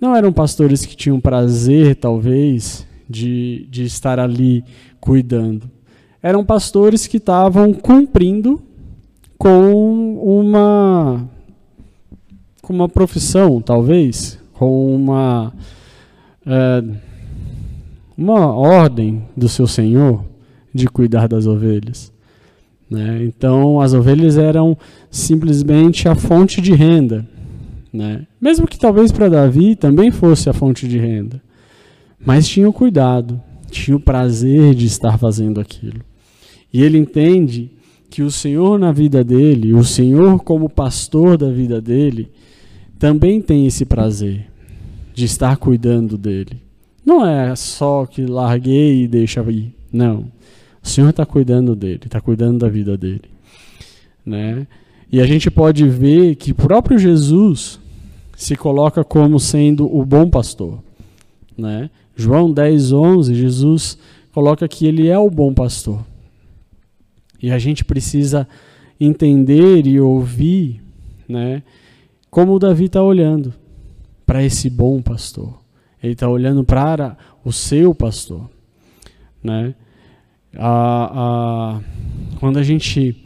Não 0.00 0.16
eram 0.16 0.32
pastores 0.32 0.84
que 0.84 0.96
tinham 0.96 1.20
prazer, 1.20 1.94
talvez, 1.94 2.84
de, 3.08 3.66
de 3.70 3.84
estar 3.84 4.18
ali 4.18 4.64
cuidando. 5.00 5.70
Eram 6.22 6.44
pastores 6.44 7.06
que 7.06 7.16
estavam 7.16 7.72
cumprindo 7.72 8.62
com 9.36 10.16
uma 10.22 11.28
com 12.62 12.72
uma 12.72 12.88
profissão, 12.88 13.60
talvez, 13.60 14.38
com 14.54 14.94
uma 14.94 15.52
é, 16.46 16.84
uma 18.16 18.46
ordem 18.54 19.24
do 19.36 19.48
seu 19.48 19.66
senhor 19.66 20.24
de 20.72 20.86
cuidar 20.86 21.26
das 21.26 21.46
ovelhas. 21.46 22.12
Né? 22.88 23.24
Então, 23.24 23.80
as 23.80 23.94
ovelhas 23.94 24.36
eram 24.36 24.76
simplesmente 25.10 26.08
a 26.08 26.14
fonte 26.14 26.60
de 26.60 26.72
renda. 26.72 27.26
Né? 27.92 28.26
Mesmo 28.40 28.66
que 28.66 28.78
talvez 28.78 29.10
para 29.10 29.28
Davi 29.28 29.74
também 29.74 30.10
fosse 30.10 30.48
a 30.48 30.52
fonte 30.52 30.86
de 30.86 30.98
renda. 30.98 31.42
Mas 32.24 32.48
tinha 32.48 32.68
o 32.68 32.72
cuidado, 32.72 33.40
tinha 33.70 33.96
o 33.96 34.00
prazer 34.00 34.74
de 34.74 34.86
estar 34.86 35.18
fazendo 35.18 35.60
aquilo. 35.60 36.00
E 36.72 36.82
ele 36.82 36.98
entende 36.98 37.70
que 38.08 38.22
o 38.22 38.30
Senhor 38.30 38.78
na 38.78 38.92
vida 38.92 39.24
dele, 39.24 39.74
o 39.74 39.84
Senhor 39.84 40.42
como 40.42 40.68
pastor 40.68 41.36
da 41.36 41.50
vida 41.50 41.80
dele, 41.80 42.30
também 42.98 43.40
tem 43.40 43.66
esse 43.66 43.84
prazer 43.84 44.46
de 45.14 45.24
estar 45.24 45.56
cuidando 45.56 46.16
dele. 46.16 46.62
Não 47.04 47.26
é 47.26 47.56
só 47.56 48.06
que 48.06 48.24
larguei 48.24 49.02
e 49.02 49.08
deixa 49.08 49.40
ir. 49.50 49.74
Não. 49.92 50.30
O 50.82 50.88
Senhor 50.88 51.10
está 51.10 51.26
cuidando 51.26 51.74
dele, 51.74 52.02
está 52.04 52.20
cuidando 52.20 52.58
da 52.58 52.68
vida 52.68 52.96
dele. 52.96 53.24
Né? 54.24 54.66
E 55.10 55.20
a 55.20 55.26
gente 55.26 55.50
pode 55.50 55.88
ver 55.88 56.36
que 56.36 56.54
próprio 56.54 56.98
Jesus 56.98 57.80
se 58.36 58.56
coloca 58.56 59.04
como 59.04 59.38
sendo 59.38 59.84
o 59.94 60.04
bom 60.04 60.28
pastor. 60.28 60.82
Né? 61.56 61.90
João 62.14 62.52
10, 62.52 62.92
11, 62.92 63.34
Jesus 63.34 63.98
coloca 64.32 64.66
que 64.68 64.86
ele 64.86 65.08
é 65.08 65.18
o 65.18 65.30
bom 65.30 65.52
pastor. 65.52 66.04
E 67.42 67.50
a 67.50 67.58
gente 67.58 67.84
precisa 67.84 68.46
entender 69.00 69.86
e 69.86 70.00
ouvir, 70.00 70.80
né, 71.28 71.62
como 72.30 72.54
o 72.54 72.58
Davi 72.58 72.84
está 72.84 73.02
olhando 73.02 73.52
para 74.24 74.42
esse 74.42 74.70
bom 74.70 75.02
pastor. 75.02 75.58
Ele 76.02 76.14
está 76.14 76.28
olhando 76.28 76.64
para 76.64 77.16
o 77.44 77.52
seu 77.52 77.94
pastor, 77.94 78.48
né? 79.42 79.74
A, 80.56 81.76
a, 81.76 81.80
quando 82.40 82.58
a 82.58 82.62
gente 82.62 83.24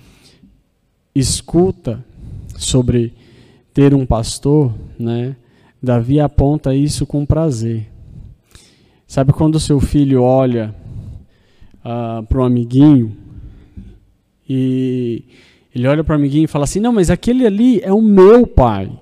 escuta 1.15 2.05
sobre 2.57 3.15
ter 3.73 3.95
um 3.95 4.05
pastor, 4.05 4.75
né? 4.99 5.37
Davi 5.83 6.19
aponta 6.21 6.75
isso 6.75 7.07
com 7.07 7.25
prazer. 7.25 7.89
Sabe 9.17 9.33
quando 9.33 9.55
o 9.55 9.61
seu 9.61 9.81
filho 9.81 10.23
olha 10.23 10.75
uh, 11.77 12.23
para 12.27 12.39
o 12.39 12.45
amiguinho 12.45 13.17
e 14.47 15.25
ele 15.75 15.89
olha 15.89 16.05
para 16.05 16.13
o 16.13 16.17
amiguinho 16.17 16.45
e 16.45 16.47
fala 16.47 16.65
assim: 16.65 16.81
Não, 16.81 16.93
mas 16.93 17.09
aquele 17.09 17.47
ali 17.47 17.81
é 17.81 17.91
o 17.91 18.03
meu 18.03 18.47
pai. 18.47 18.93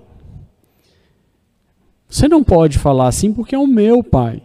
Você 2.09 2.29
não 2.29 2.45
pode 2.45 2.79
falar 2.79 3.09
assim 3.09 3.33
porque 3.33 3.57
é 3.57 3.59
o 3.59 3.67
meu 3.67 4.05
pai. 4.05 4.41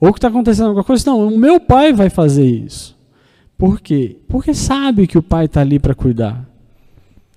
Ou 0.00 0.14
que 0.14 0.18
está 0.18 0.28
acontecendo 0.28 0.68
alguma 0.68 0.82
coisa. 0.82 1.04
Não, 1.10 1.28
o 1.28 1.38
meu 1.38 1.60
pai 1.60 1.92
vai 1.92 2.08
fazer 2.08 2.46
isso. 2.46 2.98
Por 3.58 3.82
quê? 3.82 4.16
Porque 4.26 4.54
sabe 4.54 5.06
que 5.06 5.18
o 5.18 5.22
pai 5.22 5.44
está 5.44 5.60
ali 5.60 5.78
para 5.78 5.94
cuidar. 5.94 6.48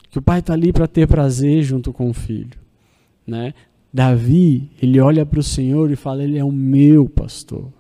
Que 0.09 0.17
o 0.17 0.21
pai 0.21 0.39
está 0.39 0.53
ali 0.53 0.71
para 0.71 0.87
ter 0.87 1.09
prazer 1.09 1.61
junto 1.61 1.91
com 1.91 2.09
o 2.09 2.13
filho. 2.13 2.57
Né? 3.27 3.53
Davi, 3.95 4.69
ele 4.81 4.99
olha 4.99 5.25
para 5.25 5.39
o 5.39 5.43
Senhor 5.43 5.89
e 5.89 5.95
fala: 5.95 6.21
Ele 6.21 6.37
é 6.37 6.43
o 6.43 6.51
meu 6.51 7.07
pastor. 7.07 7.71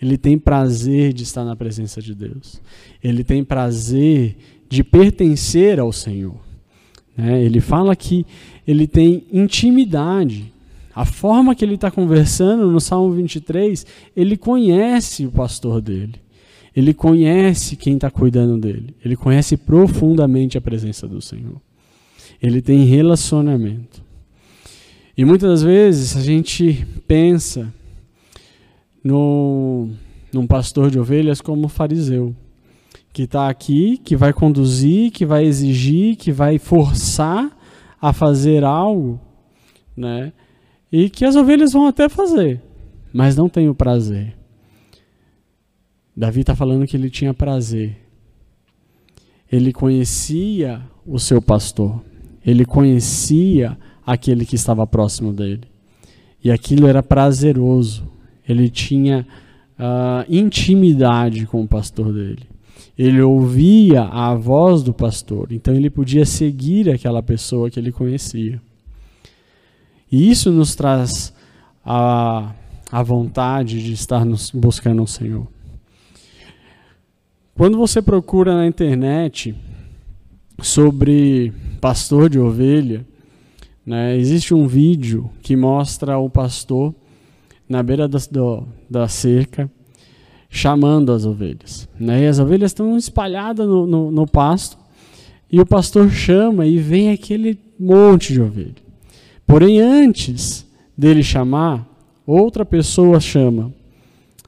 Ele 0.00 0.18
tem 0.18 0.36
prazer 0.36 1.14
de 1.14 1.22
estar 1.22 1.42
na 1.42 1.56
presença 1.56 2.02
de 2.02 2.14
Deus. 2.14 2.60
Ele 3.02 3.24
tem 3.24 3.42
prazer 3.42 4.36
de 4.68 4.84
pertencer 4.84 5.80
ao 5.80 5.90
Senhor. 5.90 6.34
Né? 7.16 7.42
Ele 7.42 7.60
fala 7.60 7.96
que 7.96 8.26
ele 8.68 8.86
tem 8.86 9.24
intimidade. 9.32 10.52
A 10.94 11.06
forma 11.06 11.54
que 11.54 11.64
ele 11.64 11.76
está 11.76 11.90
conversando 11.90 12.70
no 12.70 12.78
Salmo 12.78 13.14
23, 13.14 13.86
ele 14.14 14.36
conhece 14.36 15.24
o 15.24 15.30
pastor 15.30 15.80
dele. 15.80 16.16
Ele 16.76 16.92
conhece 16.92 17.74
quem 17.74 17.94
está 17.94 18.10
cuidando 18.10 18.58
dele. 18.58 18.94
Ele 19.02 19.16
conhece 19.16 19.56
profundamente 19.56 20.58
a 20.58 20.60
presença 20.60 21.08
do 21.08 21.22
Senhor. 21.22 21.58
Ele 22.42 22.60
tem 22.60 22.84
relacionamento. 22.84 24.11
E 25.22 25.24
muitas 25.24 25.48
das 25.48 25.62
vezes 25.62 26.16
a 26.16 26.20
gente 26.20 26.84
pensa 27.06 27.72
no, 29.04 29.88
num 30.32 30.48
pastor 30.48 30.90
de 30.90 30.98
ovelhas 30.98 31.40
como 31.40 31.68
fariseu, 31.68 32.34
que 33.12 33.22
está 33.22 33.48
aqui, 33.48 33.98
que 33.98 34.16
vai 34.16 34.32
conduzir, 34.32 35.12
que 35.12 35.24
vai 35.24 35.44
exigir, 35.44 36.16
que 36.16 36.32
vai 36.32 36.58
forçar 36.58 37.56
a 38.00 38.12
fazer 38.12 38.64
algo, 38.64 39.20
né? 39.96 40.32
E 40.90 41.08
que 41.08 41.24
as 41.24 41.36
ovelhas 41.36 41.72
vão 41.72 41.86
até 41.86 42.08
fazer, 42.08 42.60
mas 43.12 43.36
não 43.36 43.48
tem 43.48 43.68
o 43.68 43.76
prazer. 43.76 44.36
Davi 46.16 46.40
está 46.40 46.56
falando 46.56 46.84
que 46.84 46.96
ele 46.96 47.08
tinha 47.08 47.32
prazer. 47.32 47.96
Ele 49.52 49.72
conhecia 49.72 50.82
o 51.06 51.20
seu 51.20 51.40
pastor. 51.40 52.02
Ele 52.44 52.64
conhecia 52.64 53.78
aquele 54.04 54.44
que 54.44 54.56
estava 54.56 54.86
próximo 54.86 55.32
dele. 55.32 55.62
E 56.42 56.50
aquilo 56.50 56.86
era 56.86 57.02
prazeroso. 57.02 58.06
Ele 58.48 58.68
tinha 58.68 59.26
uh, 59.78 60.24
intimidade 60.28 61.46
com 61.46 61.62
o 61.62 61.68
pastor 61.68 62.12
dele. 62.12 62.46
Ele 62.98 63.20
ouvia 63.22 64.02
a 64.02 64.34
voz 64.34 64.82
do 64.82 64.92
pastor, 64.92 65.50
então 65.50 65.74
ele 65.74 65.88
podia 65.88 66.26
seguir 66.26 66.90
aquela 66.90 67.22
pessoa 67.22 67.70
que 67.70 67.80
ele 67.80 67.90
conhecia. 67.90 68.60
E 70.10 70.30
isso 70.30 70.50
nos 70.50 70.74
traz 70.74 71.32
a, 71.84 72.52
a 72.90 73.02
vontade 73.02 73.82
de 73.82 73.92
estar 73.94 74.24
nos, 74.26 74.50
buscando 74.50 75.02
o 75.02 75.06
Senhor. 75.06 75.46
Quando 77.54 77.78
você 77.78 78.02
procura 78.02 78.54
na 78.54 78.66
internet 78.66 79.54
sobre 80.60 81.52
pastor 81.80 82.28
de 82.28 82.38
ovelha, 82.38 83.06
né, 83.84 84.16
existe 84.16 84.54
um 84.54 84.66
vídeo 84.66 85.30
que 85.42 85.56
mostra 85.56 86.18
o 86.18 86.30
pastor 86.30 86.94
na 87.68 87.82
beira 87.82 88.06
da, 88.06 88.18
do, 88.30 88.66
da 88.88 89.08
cerca, 89.08 89.70
chamando 90.48 91.10
as 91.12 91.24
ovelhas. 91.24 91.88
Né? 91.98 92.24
E 92.24 92.26
as 92.26 92.38
ovelhas 92.38 92.70
estão 92.70 92.96
espalhadas 92.96 93.66
no, 93.66 93.86
no, 93.86 94.10
no 94.10 94.26
pasto, 94.26 94.76
e 95.50 95.60
o 95.60 95.66
pastor 95.66 96.10
chama 96.10 96.66
e 96.66 96.78
vem 96.78 97.10
aquele 97.10 97.58
monte 97.78 98.32
de 98.32 98.40
ovelha. 98.40 98.82
Porém, 99.46 99.80
antes 99.80 100.66
dele 100.96 101.22
chamar, 101.22 101.86
outra 102.26 102.64
pessoa 102.64 103.20
chama. 103.20 103.72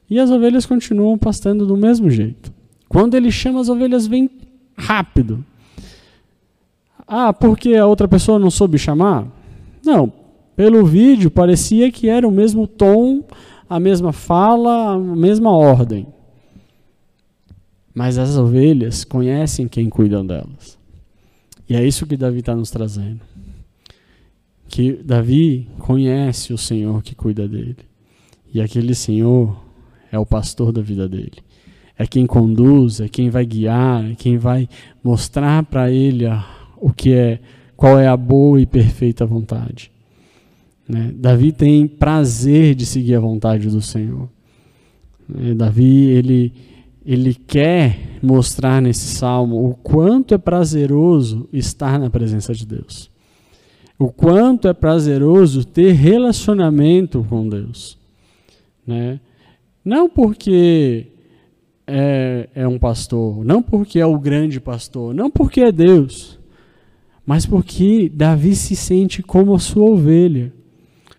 E 0.09 0.19
as 0.19 0.31
ovelhas 0.31 0.65
continuam 0.65 1.19
pastando 1.19 1.67
do 1.67 1.77
mesmo 1.77 2.11
jeito. 2.11 2.53
Quando 2.89 3.15
ele 3.15 3.31
chama, 3.31 3.61
as 3.61 3.69
ovelhas 3.69 4.07
vêm 4.07 4.31
rápido. 4.77 5.45
Ah, 7.07 7.33
porque 7.33 7.75
a 7.75 7.87
outra 7.87 8.09
pessoa 8.09 8.39
não 8.39 8.51
soube 8.51 8.79
chamar? 8.79 9.27
Não, 9.85 10.13
pelo 10.57 10.85
vídeo, 10.85 11.31
parecia 11.31 11.91
que 11.91 12.09
era 12.09 12.27
o 12.27 12.31
mesmo 12.31 12.67
tom, 12.67 13.23
a 13.69 13.79
mesma 13.81 14.13
fala, 14.13 14.95
a 14.95 14.99
mesma 14.99 15.51
ordem. 15.51 16.07
Mas 17.95 18.19
as 18.19 18.37
ovelhas 18.37 19.05
conhecem 19.05 19.69
quem 19.69 19.89
cuidam 19.89 20.25
delas. 20.27 20.79
E 21.69 21.77
é 21.77 21.85
isso 21.85 22.07
que 22.07 22.17
Davi 22.17 22.41
está 22.41 22.55
nos 22.55 22.71
trazendo. 22.71 23.21
Que 24.69 24.93
Davi 24.93 25.69
conhece 25.79 26.53
o 26.53 26.59
Senhor 26.59 27.03
que 27.03 27.15
cuida 27.15 27.47
dele. 27.47 27.77
E 28.53 28.61
aquele 28.61 28.95
Senhor 28.95 29.57
é 30.11 30.19
o 30.19 30.27
pastor 30.27 30.73
da 30.73 30.81
vida 30.81 31.09
dele. 31.09 31.39
É 31.97 32.07
quem 32.07 32.27
conduz, 32.27 33.01
é 33.01 33.09
quem 33.09 33.31
vai 33.31 33.47
guiar, 33.47 34.11
é 34.11 34.15
quem 34.15 34.37
vai 34.37 34.69
mostrar 35.03 35.63
para 35.65 35.91
ele 35.91 36.27
o 36.85 36.93
que 36.93 37.15
é, 37.15 37.41
qual 37.75 37.99
é 37.99 38.07
a 38.07 38.15
boa 38.15 38.61
e 38.61 38.67
perfeita 38.67 39.25
vontade. 39.25 39.91
Né? 40.87 41.15
Davi 41.17 41.51
tem 41.51 41.89
prazer 41.89 42.75
de 42.75 42.85
seguir 42.85 43.15
a 43.15 43.21
vontade 43.21 43.71
do 43.71 43.81
Senhor. 43.81 44.29
Né? 45.27 45.55
Davi 45.55 46.11
ele 46.11 46.53
ele 47.07 47.35
quer 47.35 48.19
mostrar 48.23 48.81
nesse 48.81 49.07
salmo 49.07 49.67
o 49.67 49.75
quanto 49.75 50.35
é 50.35 50.39
prazeroso 50.39 51.49
estar 51.53 51.99
na 51.99 52.11
presença 52.11 52.53
de 52.55 52.67
Deus. 52.67 53.11
O 53.99 54.11
quanto 54.11 54.69
é 54.69 54.75
prazeroso 54.75 55.67
ter 55.67 55.93
relacionamento 55.93 57.25
com 57.29 57.49
Deus. 57.49 57.99
Né? 58.87 59.21
Não 59.85 60.09
porque 60.09 61.07
é, 61.87 62.49
é 62.55 62.69
um 62.69 62.79
pastor, 62.79 63.45
não 63.45 63.63
porque 63.63 64.01
é 64.01 64.07
o 64.07 64.19
grande 64.19 64.61
pastor, 64.61 65.15
não 65.15 65.31
porque 65.31 65.61
é 65.61 65.71
Deus, 65.73 66.39
mas 67.27 67.47
porque 67.47 68.11
Davi 68.13 68.55
se 68.55 68.77
sente 68.77 69.23
como 69.23 69.55
a 69.55 69.59
sua 69.59 69.85
ovelha 69.85 70.53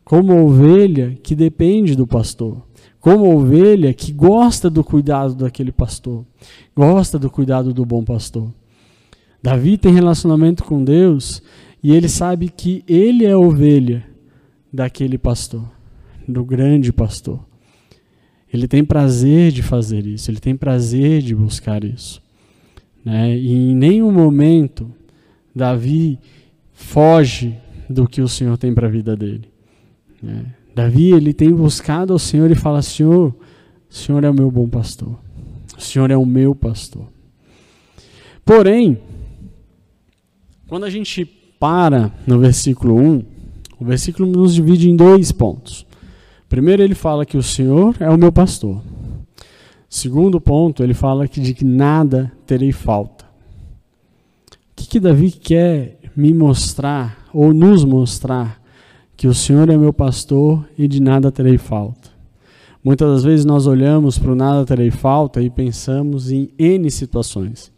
como 0.05 0.39
ovelha 0.45 1.17
que 1.23 1.35
depende 1.35 1.95
do 1.95 2.05
pastor, 2.05 2.61
como 2.99 3.35
ovelha 3.35 3.91
que 3.91 4.13
gosta 4.13 4.69
do 4.69 4.83
cuidado 4.83 5.33
daquele 5.33 5.71
pastor, 5.71 6.23
gosta 6.75 7.17
do 7.17 7.29
cuidado 7.29 7.73
do 7.73 7.83
bom 7.83 8.03
pastor. 8.03 8.53
Davi 9.41 9.77
tem 9.77 9.91
relacionamento 9.91 10.63
com 10.63 10.83
Deus 10.83 11.41
e 11.83 11.91
ele 11.91 12.07
sabe 12.07 12.49
que 12.49 12.83
ele 12.87 13.25
é 13.25 13.35
ovelha 13.35 14.05
daquele 14.71 15.17
pastor, 15.17 15.67
do 16.27 16.45
grande 16.45 16.93
pastor. 16.93 17.43
Ele 18.53 18.67
tem 18.67 18.85
prazer 18.85 19.51
de 19.51 19.63
fazer 19.63 20.05
isso, 20.05 20.29
ele 20.29 20.39
tem 20.39 20.55
prazer 20.55 21.21
de 21.21 21.35
buscar 21.35 21.83
isso. 21.83 22.21
Né? 23.03 23.35
E 23.35 23.51
em 23.51 23.75
nenhum 23.75 24.11
momento 24.11 24.91
Davi 25.55 26.19
foge 26.73 27.57
do 27.89 28.07
que 28.07 28.21
o 28.21 28.27
Senhor 28.27 28.57
tem 28.57 28.73
para 28.73 28.87
a 28.87 28.91
vida 28.91 29.15
dele. 29.15 29.49
É. 30.23 30.45
Davi 30.75 31.13
ele 31.13 31.33
tem 31.33 31.53
buscado 31.53 32.11
ao 32.11 32.19
Senhor 32.19 32.51
e 32.51 32.55
fala: 32.55 32.81
Senhor, 32.81 33.33
o 33.89 33.93
Senhor 33.93 34.23
é 34.23 34.29
o 34.29 34.33
meu 34.33 34.51
bom 34.51 34.67
pastor. 34.67 35.17
O 35.77 35.81
Senhor 35.81 36.11
é 36.11 36.17
o 36.17 36.25
meu 36.25 36.53
pastor. 36.53 37.07
Porém, 38.43 38.99
quando 40.67 40.83
a 40.83 40.89
gente 40.89 41.25
para 41.59 42.11
no 42.27 42.39
versículo 42.39 42.95
1, 42.99 43.23
o 43.79 43.85
versículo 43.85 44.29
nos 44.29 44.53
divide 44.53 44.89
em 44.89 44.95
dois 44.95 45.31
pontos. 45.31 45.85
Primeiro, 46.49 46.83
ele 46.83 46.95
fala 46.95 47.25
que 47.25 47.37
o 47.37 47.43
Senhor 47.43 47.95
é 47.99 48.09
o 48.09 48.17
meu 48.17 48.31
pastor. 48.31 48.81
Segundo 49.89 50.41
ponto, 50.41 50.83
ele 50.83 50.93
fala 50.93 51.27
que 51.27 51.39
de 51.39 51.53
que 51.53 51.63
nada 51.63 52.31
terei 52.45 52.73
falta. 52.73 53.14
Que, 54.85 54.87
que 54.87 54.99
Davi 54.99 55.31
quer 55.31 55.99
me 56.15 56.33
mostrar, 56.33 57.27
ou 57.33 57.53
nos 57.53 57.83
mostrar, 57.83 58.61
que 59.17 59.27
o 59.27 59.33
Senhor 59.33 59.69
é 59.69 59.77
meu 59.77 59.91
pastor 59.91 60.67
e 60.77 60.87
de 60.87 61.01
nada 61.01 61.31
terei 61.31 61.57
falta. 61.57 62.09
Muitas 62.83 63.09
das 63.09 63.23
vezes 63.23 63.45
nós 63.45 63.65
olhamos 63.65 64.19
para 64.19 64.31
o 64.31 64.35
nada 64.35 64.63
terei 64.63 64.91
falta 64.91 65.41
e 65.41 65.49
pensamos 65.49 66.31
em 66.31 66.49
N 66.57 66.89
situações. 66.91 67.71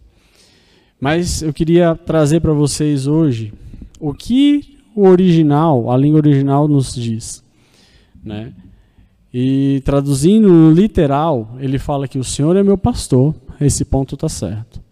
Mas 1.00 1.42
eu 1.42 1.54
queria 1.54 1.96
trazer 1.96 2.42
para 2.42 2.52
vocês 2.52 3.08
hoje 3.08 3.54
o 4.00 4.14
que 4.14 4.78
o 4.94 5.08
original, 5.08 5.90
a 5.90 5.96
língua 5.96 6.20
original 6.20 6.68
nos 6.68 6.94
diz. 6.94 7.44
Né? 8.22 8.52
E 9.34 9.82
traduzindo 9.86 10.50
no 10.50 10.72
literal, 10.72 11.56
ele 11.60 11.80
fala 11.80 12.08
que 12.08 12.20
o 12.20 12.24
Senhor 12.24 12.56
é 12.56 12.64
meu 12.64 12.78
pastor, 12.78 13.34
esse 13.62 13.86
ponto 13.86 14.16
está 14.16 14.28
certo. 14.28 14.87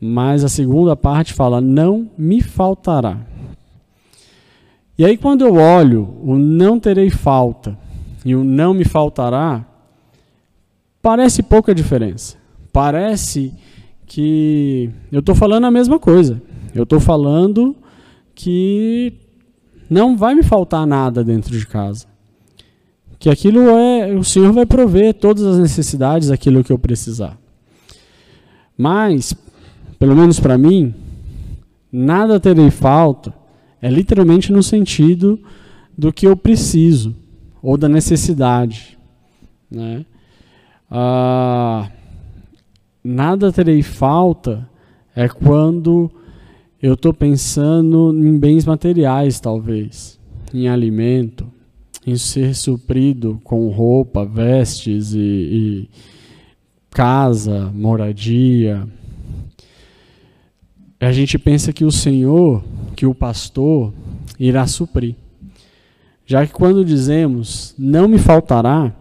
Mas 0.00 0.44
a 0.44 0.48
segunda 0.48 0.94
parte 0.96 1.34
fala: 1.34 1.60
não 1.60 2.10
me 2.16 2.40
faltará. 2.40 3.18
E 4.96 5.04
aí, 5.04 5.16
quando 5.16 5.44
eu 5.44 5.54
olho 5.54 6.16
o 6.22 6.36
não 6.36 6.80
terei 6.80 7.08
falta 7.08 7.78
e 8.24 8.34
o 8.34 8.42
não 8.42 8.74
me 8.74 8.84
faltará, 8.84 9.64
parece 11.00 11.42
pouca 11.42 11.74
diferença. 11.74 12.36
Parece 12.72 13.52
que 14.06 14.90
eu 15.12 15.20
estou 15.20 15.34
falando 15.34 15.66
a 15.66 15.70
mesma 15.70 15.98
coisa. 15.98 16.42
Eu 16.74 16.82
estou 16.82 16.98
falando 16.98 17.76
que 18.34 19.12
não 19.88 20.16
vai 20.16 20.34
me 20.34 20.42
faltar 20.42 20.86
nada 20.86 21.24
dentro 21.24 21.56
de 21.56 21.66
casa. 21.66 22.06
Que 23.18 23.28
aquilo 23.30 23.68
é, 23.68 24.14
o 24.14 24.22
Senhor 24.22 24.52
vai 24.52 24.64
prover 24.64 25.14
todas 25.14 25.44
as 25.44 25.58
necessidades, 25.58 26.30
aquilo 26.30 26.62
que 26.62 26.72
eu 26.72 26.78
precisar. 26.78 27.36
Mas, 28.76 29.34
pelo 29.98 30.14
menos 30.14 30.38
para 30.38 30.56
mim, 30.56 30.94
nada 31.90 32.38
terei 32.38 32.70
falta 32.70 33.34
é 33.80 33.88
literalmente 33.88 34.52
no 34.52 34.62
sentido 34.62 35.38
do 35.96 36.12
que 36.12 36.26
eu 36.26 36.36
preciso 36.36 37.14
ou 37.62 37.76
da 37.76 37.88
necessidade. 37.88 38.98
Né? 39.70 40.04
Ah, 40.90 41.90
nada 43.02 43.52
terei 43.52 43.82
falta 43.82 44.68
é 45.14 45.28
quando 45.28 46.10
eu 46.80 46.94
estou 46.94 47.12
pensando 47.12 48.14
em 48.16 48.38
bens 48.38 48.64
materiais, 48.64 49.40
talvez, 49.40 50.18
em 50.54 50.68
alimento, 50.68 51.46
em 52.06 52.16
ser 52.16 52.54
suprido 52.54 53.40
com 53.42 53.68
roupa, 53.68 54.24
vestes 54.24 55.12
e, 55.12 55.18
e 55.18 55.88
casa, 56.90 57.70
moradia. 57.74 58.86
A 61.00 61.12
gente 61.12 61.38
pensa 61.38 61.72
que 61.72 61.84
o 61.84 61.92
Senhor, 61.92 62.64
que 62.96 63.06
o 63.06 63.14
pastor, 63.14 63.92
irá 64.38 64.66
suprir. 64.66 65.14
Já 66.26 66.46
que 66.46 66.52
quando 66.52 66.84
dizemos 66.84 67.74
não 67.78 68.08
me 68.08 68.18
faltará, 68.18 68.92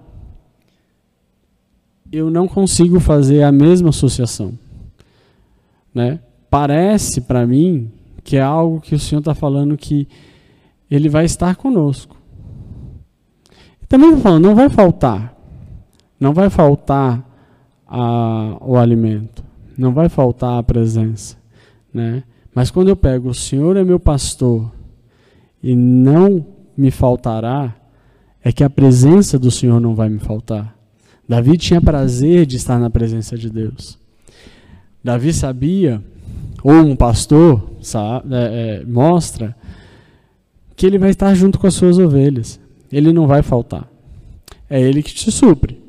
eu 2.12 2.30
não 2.30 2.48
consigo 2.48 3.00
fazer 3.00 3.44
a 3.44 3.52
mesma 3.52 3.90
associação. 3.90 4.54
Né? 5.94 6.20
Parece 6.50 7.22
para 7.22 7.46
mim 7.46 7.92
que 8.24 8.38
é 8.38 8.42
algo 8.42 8.80
que 8.80 8.96
o 8.96 9.00
Senhor 9.00 9.20
está 9.20 9.34
falando 9.34 9.78
que 9.78 10.08
Ele 10.90 11.10
vai 11.10 11.26
estar 11.26 11.56
conosco. 11.56 12.16
Também 13.90 14.10
está 14.10 14.22
falando, 14.22 14.44
não 14.44 14.56
vai 14.56 14.70
faltar. 14.70 15.36
Não 16.20 16.34
vai 16.34 16.50
faltar 16.50 17.26
a, 17.88 18.58
o 18.62 18.78
alimento. 18.78 19.44
Não 19.78 19.94
vai 19.94 20.10
faltar 20.10 20.60
a 20.60 20.64
presença. 20.64 21.38
Né? 21.94 22.24
Mas 22.54 22.72
quando 22.72 22.90
eu 22.90 22.96
pego 22.96 23.30
o 23.30 23.34
Senhor 23.34 23.78
é 23.78 23.84
meu 23.84 24.00
pastor 24.00 24.72
e 25.62 25.76
não 25.76 26.46
me 26.78 26.92
faltará, 26.92 27.76
é 28.44 28.52
que 28.52 28.64
a 28.64 28.70
presença 28.70 29.38
do 29.38 29.52
Senhor 29.52 29.80
não 29.80 29.96
vai 29.96 30.10
me 30.10 30.20
faltar. 30.20 30.78
Davi 31.28 31.58
tinha 31.58 31.82
prazer 31.82 32.46
de 32.46 32.56
estar 32.56 32.80
na 32.80 32.90
presença 32.90 33.38
de 33.38 33.50
Deus. 33.50 34.00
Davi 35.04 35.34
sabia, 35.34 36.02
ou 36.64 36.74
um 36.74 36.96
pastor 36.96 37.78
sabe, 37.82 38.34
é, 38.34 38.38
é, 38.82 38.86
mostra, 38.86 39.56
que 40.76 40.86
ele 40.86 40.98
vai 40.98 41.10
estar 41.10 41.34
junto 41.34 41.60
com 41.60 41.68
as 41.68 41.74
suas 41.74 41.98
ovelhas. 41.98 42.60
Ele 42.92 43.12
não 43.12 43.28
vai 43.28 43.42
faltar. 43.42 43.90
É 44.70 44.82
ele 44.82 45.04
que 45.04 45.14
te 45.14 45.32
supre. 45.32 45.82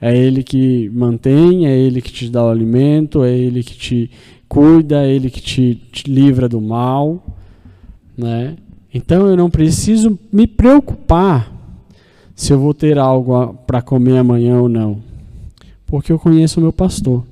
É 0.00 0.16
ele 0.16 0.42
que 0.42 0.90
mantém, 0.90 1.66
é 1.66 1.76
ele 1.76 2.02
que 2.02 2.12
te 2.12 2.28
dá 2.28 2.44
o 2.44 2.50
alimento, 2.50 3.24
é 3.24 3.36
ele 3.36 3.62
que 3.62 3.74
te 3.74 4.10
cuida, 4.48 5.06
ele 5.06 5.30
que 5.30 5.40
te, 5.40 5.74
te 5.92 6.10
livra 6.10 6.48
do 6.48 6.60
mal, 6.60 7.24
né? 8.16 8.56
Então 8.92 9.26
eu 9.26 9.36
não 9.36 9.50
preciso 9.50 10.18
me 10.32 10.46
preocupar 10.46 11.52
se 12.34 12.52
eu 12.52 12.58
vou 12.58 12.72
ter 12.72 12.98
algo 12.98 13.54
para 13.66 13.82
comer 13.82 14.18
amanhã 14.18 14.60
ou 14.60 14.68
não, 14.68 15.02
porque 15.86 16.12
eu 16.12 16.18
conheço 16.18 16.60
o 16.60 16.62
meu 16.62 16.72
pastor. 16.72 17.24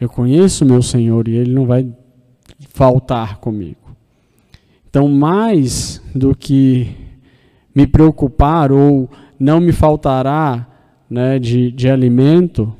Eu 0.00 0.08
conheço 0.08 0.64
o 0.64 0.68
meu 0.68 0.80
Senhor 0.80 1.26
e 1.26 1.34
ele 1.34 1.52
não 1.52 1.66
vai 1.66 1.88
faltar 2.70 3.38
comigo. 3.38 3.76
Então, 4.88 5.08
mais 5.08 6.00
do 6.14 6.34
que 6.34 6.88
me 7.74 7.86
preocupar 7.86 8.72
ou 8.72 9.08
não 9.38 9.60
me 9.60 9.72
faltará 9.72 10.66
né, 11.10 11.38
de, 11.38 11.70
de 11.72 11.88
alimento, 11.88 12.72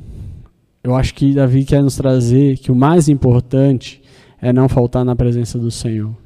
eu 0.88 0.94
acho 0.94 1.14
que 1.14 1.34
Davi 1.34 1.64
quer 1.64 1.82
nos 1.82 1.96
trazer 1.96 2.56
que 2.56 2.72
o 2.72 2.74
mais 2.74 3.08
importante 3.08 4.00
é 4.40 4.52
não 4.52 4.68
faltar 4.68 5.04
na 5.04 5.14
presença 5.14 5.58
do 5.58 5.70
Senhor. 5.70 6.16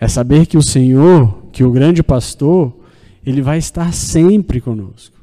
É 0.00 0.08
saber 0.08 0.46
que 0.46 0.56
o 0.56 0.62
Senhor, 0.62 1.44
que 1.52 1.62
o 1.62 1.70
grande 1.70 2.02
pastor, 2.02 2.76
ele 3.24 3.40
vai 3.40 3.58
estar 3.58 3.92
sempre 3.92 4.60
conosco. 4.60 5.16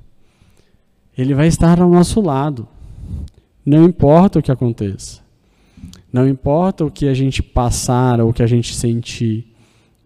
Ele 1.18 1.34
vai 1.34 1.48
estar 1.48 1.82
ao 1.82 1.90
nosso 1.90 2.22
lado. 2.22 2.66
Não 3.66 3.84
importa 3.84 4.40
o 4.40 4.42
que 4.42 4.52
aconteça. 4.52 5.20
Não 6.12 6.26
importa 6.26 6.86
o 6.86 6.92
que 6.92 7.10
a 7.10 7.14
gente 7.14 7.44
passar 7.44 8.22
ou 8.22 8.30
o 8.30 8.34
que 8.34 8.42
a 8.42 8.48
gente 8.48 8.74
sentir, 8.74 9.54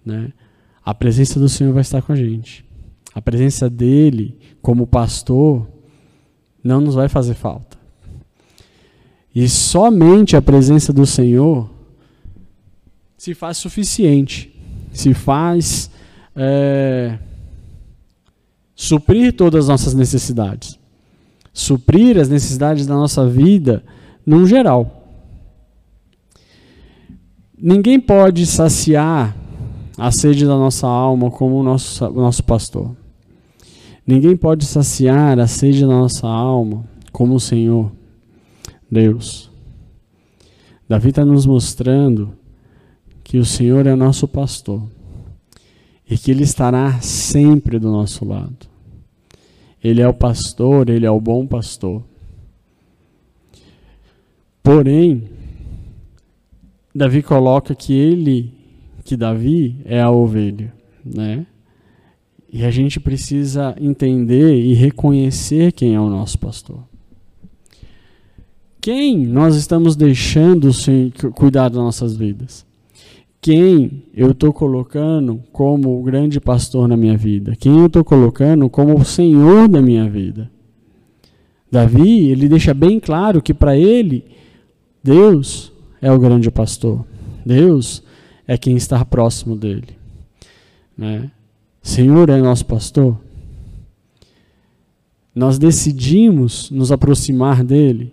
né? 0.04 0.34
A 0.84 0.94
presença 0.94 1.40
do 1.40 1.48
Senhor 1.48 1.72
vai 1.72 1.82
estar 1.82 2.02
com 2.02 2.12
a 2.12 2.16
gente. 2.16 2.66
A 3.14 3.22
presença 3.22 3.70
dele 3.70 4.40
como 4.60 4.88
pastor 4.88 5.68
não 6.64 6.82
nos 6.82 6.96
vai 6.96 7.08
fazer 7.08 7.36
falta. 7.36 7.73
E 9.34 9.50
somente 9.50 10.36
a 10.36 10.42
presença 10.42 10.94
do 10.94 11.06
Senhor 11.06 11.70
se 13.18 13.34
faz 13.34 13.58
suficiente, 13.58 14.54
se 14.92 15.14
faz 15.14 15.90
é, 16.36 17.18
suprir 18.76 19.34
todas 19.34 19.66
as 19.66 19.70
nossas 19.70 19.94
necessidades, 19.94 20.78
suprir 21.54 22.20
as 22.20 22.30
necessidades 22.30 22.86
da 22.86 22.96
nossa 22.96 23.28
vida 23.28 23.84
num 24.26 24.46
geral. 24.46 25.04
Ninguém 27.58 28.00
pode 28.00 28.46
saciar 28.46 29.36
a 29.98 30.12
sede 30.12 30.46
da 30.46 30.58
nossa 30.58 30.86
alma 30.86 31.32
como 31.32 31.56
o 31.56 31.64
nosso, 31.64 32.06
o 32.06 32.22
nosso 32.22 32.44
pastor. 32.44 32.96
Ninguém 34.06 34.36
pode 34.36 34.66
saciar 34.66 35.40
a 35.40 35.48
sede 35.48 35.82
da 35.82 35.88
nossa 35.88 36.28
alma 36.28 36.84
como 37.12 37.36
o 37.36 37.40
Senhor, 37.40 37.90
Deus. 38.94 39.52
Davi 40.88 41.10
está 41.10 41.26
nos 41.26 41.46
mostrando 41.46 42.34
que 43.24 43.38
o 43.38 43.46
Senhor 43.46 43.88
é 43.88 43.96
nosso 43.96 44.28
pastor 44.28 44.84
e 46.10 46.18
que 46.18 46.32
Ele 46.32 46.44
estará 46.44 47.02
sempre 47.02 47.80
do 47.80 47.92
nosso 47.92 48.24
lado. 48.24 48.68
Ele 49.84 50.02
é 50.02 50.08
o 50.08 50.14
pastor, 50.14 50.90
Ele 50.90 51.06
é 51.06 51.12
o 51.12 51.20
bom 51.20 51.46
pastor. 51.48 52.04
Porém, 54.62 55.24
Davi 56.96 57.24
coloca 57.24 57.74
que 57.76 57.92
ele, 57.92 58.54
que 59.04 59.18
Davi 59.18 59.76
é 59.84 60.00
a 60.00 60.12
ovelha, 60.12 60.74
né? 61.04 61.46
E 62.52 62.64
a 62.64 62.70
gente 62.70 63.00
precisa 63.00 63.76
entender 63.82 64.56
e 64.56 64.76
reconhecer 64.76 65.72
quem 65.72 65.96
é 65.96 66.00
o 66.00 66.10
nosso 66.10 66.38
pastor. 66.38 66.93
Quem 68.84 69.26
nós 69.26 69.56
estamos 69.56 69.96
deixando 69.96 70.70
cuidar 71.36 71.70
das 71.70 71.78
nossas 71.78 72.18
vidas? 72.18 72.66
Quem 73.40 74.04
eu 74.14 74.32
estou 74.32 74.52
colocando 74.52 75.42
como 75.54 75.98
o 75.98 76.04
grande 76.04 76.38
pastor 76.42 76.86
na 76.86 76.98
minha 76.98 77.16
vida? 77.16 77.56
Quem 77.56 77.80
eu 77.80 77.86
estou 77.86 78.04
colocando 78.04 78.70
como 78.70 79.00
o 79.00 79.06
Senhor 79.06 79.70
da 79.70 79.82
minha 79.82 80.10
vida? 80.10 80.52
Davi, 81.72 82.30
ele 82.30 82.50
deixa 82.50 82.74
bem 82.74 83.00
claro 83.00 83.42
que 83.42 83.54
para 83.54 83.78
ele, 83.78 84.26
Deus 85.02 85.72
é 86.02 86.12
o 86.12 86.20
grande 86.20 86.52
pastor. 86.52 87.06
Deus 87.46 88.04
é 88.46 88.58
quem 88.58 88.76
está 88.76 89.06
próximo 89.06 89.56
dele. 89.56 89.96
Né? 90.98 91.32
Senhor 91.82 92.30
é 92.30 92.38
nosso 92.38 92.66
pastor. 92.66 93.18
Nós 95.34 95.58
decidimos 95.58 96.70
nos 96.70 96.92
aproximar 96.92 97.64
dele. 97.64 98.12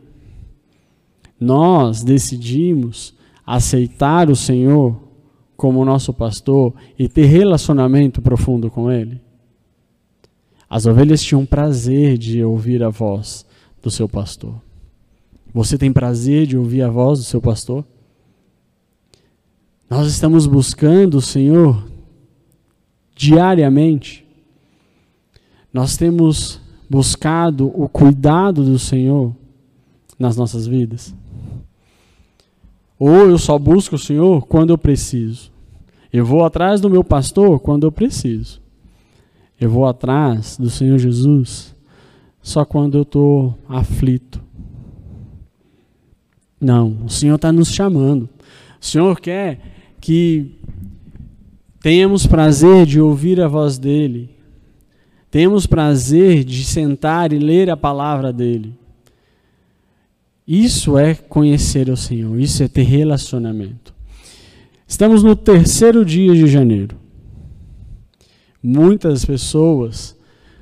Nós 1.40 2.04
decidimos 2.04 3.14
aceitar 3.46 4.28
o 4.28 4.36
Senhor 4.36 5.00
como 5.56 5.84
nosso 5.84 6.12
pastor 6.12 6.74
e 6.98 7.08
ter 7.08 7.24
relacionamento 7.24 8.20
profundo 8.20 8.70
com 8.70 8.90
ele. 8.90 9.20
As 10.68 10.86
ovelhas 10.86 11.22
tinham 11.22 11.44
prazer 11.44 12.16
de 12.16 12.44
ouvir 12.44 12.82
a 12.82 12.90
voz 12.90 13.44
do 13.82 13.90
seu 13.90 14.08
pastor. 14.08 14.54
Você 15.52 15.76
tem 15.76 15.92
prazer 15.92 16.46
de 16.46 16.56
ouvir 16.56 16.82
a 16.82 16.88
voz 16.88 17.18
do 17.18 17.24
seu 17.24 17.40
pastor? 17.40 17.84
Nós 19.88 20.06
estamos 20.06 20.46
buscando 20.46 21.16
o 21.16 21.22
Senhor 21.22 21.90
diariamente. 23.16 24.24
Nós 25.72 25.96
temos 25.96 26.60
buscado 26.88 27.66
o 27.74 27.88
cuidado 27.88 28.64
do 28.64 28.78
Senhor 28.78 29.34
nas 30.16 30.36
nossas 30.36 30.66
vidas. 30.66 31.12
Ou 33.00 33.28
eu 33.30 33.38
só 33.38 33.58
busco 33.58 33.96
o 33.96 33.98
Senhor 33.98 34.46
quando 34.46 34.70
eu 34.70 34.78
preciso. 34.78 35.50
Eu 36.12 36.24
vou 36.24 36.44
atrás 36.44 36.80
do 36.80 36.88
meu 36.88 37.02
pastor 37.02 37.58
quando 37.58 37.84
eu 37.84 37.90
preciso. 37.90 38.60
Eu 39.60 39.68
vou 39.70 39.86
atrás 39.86 40.56
do 40.56 40.70
Senhor 40.70 40.98
Jesus 40.98 41.74
só 42.40 42.64
quando 42.64 42.96
eu 42.96 43.02
estou 43.02 43.58
aflito. 43.68 44.40
Não, 46.60 46.98
o 47.06 47.08
Senhor 47.08 47.34
está 47.34 47.50
nos 47.50 47.72
chamando. 47.72 48.28
O 48.80 48.84
Senhor 48.84 49.18
quer 49.18 49.60
que 50.00 50.60
Tenhamos 51.80 52.26
prazer 52.26 52.84
de 52.84 53.00
ouvir 53.00 53.40
a 53.40 53.48
voz 53.48 53.78
dele. 53.78 54.28
Temos 55.30 55.66
prazer 55.66 56.44
de 56.44 56.62
sentar 56.62 57.32
e 57.32 57.38
ler 57.38 57.70
a 57.70 57.76
palavra 57.76 58.32
dele. 58.32 58.74
Isso 60.52 60.98
é 60.98 61.14
conhecer 61.14 61.88
o 61.90 61.96
Senhor, 61.96 62.36
isso 62.40 62.60
é 62.60 62.66
ter 62.66 62.82
relacionamento. 62.82 63.94
Estamos 64.84 65.22
no 65.22 65.36
terceiro 65.36 66.04
dia 66.04 66.34
de 66.34 66.48
janeiro. 66.48 66.96
Muitas 68.60 69.24
pessoas 69.24 70.18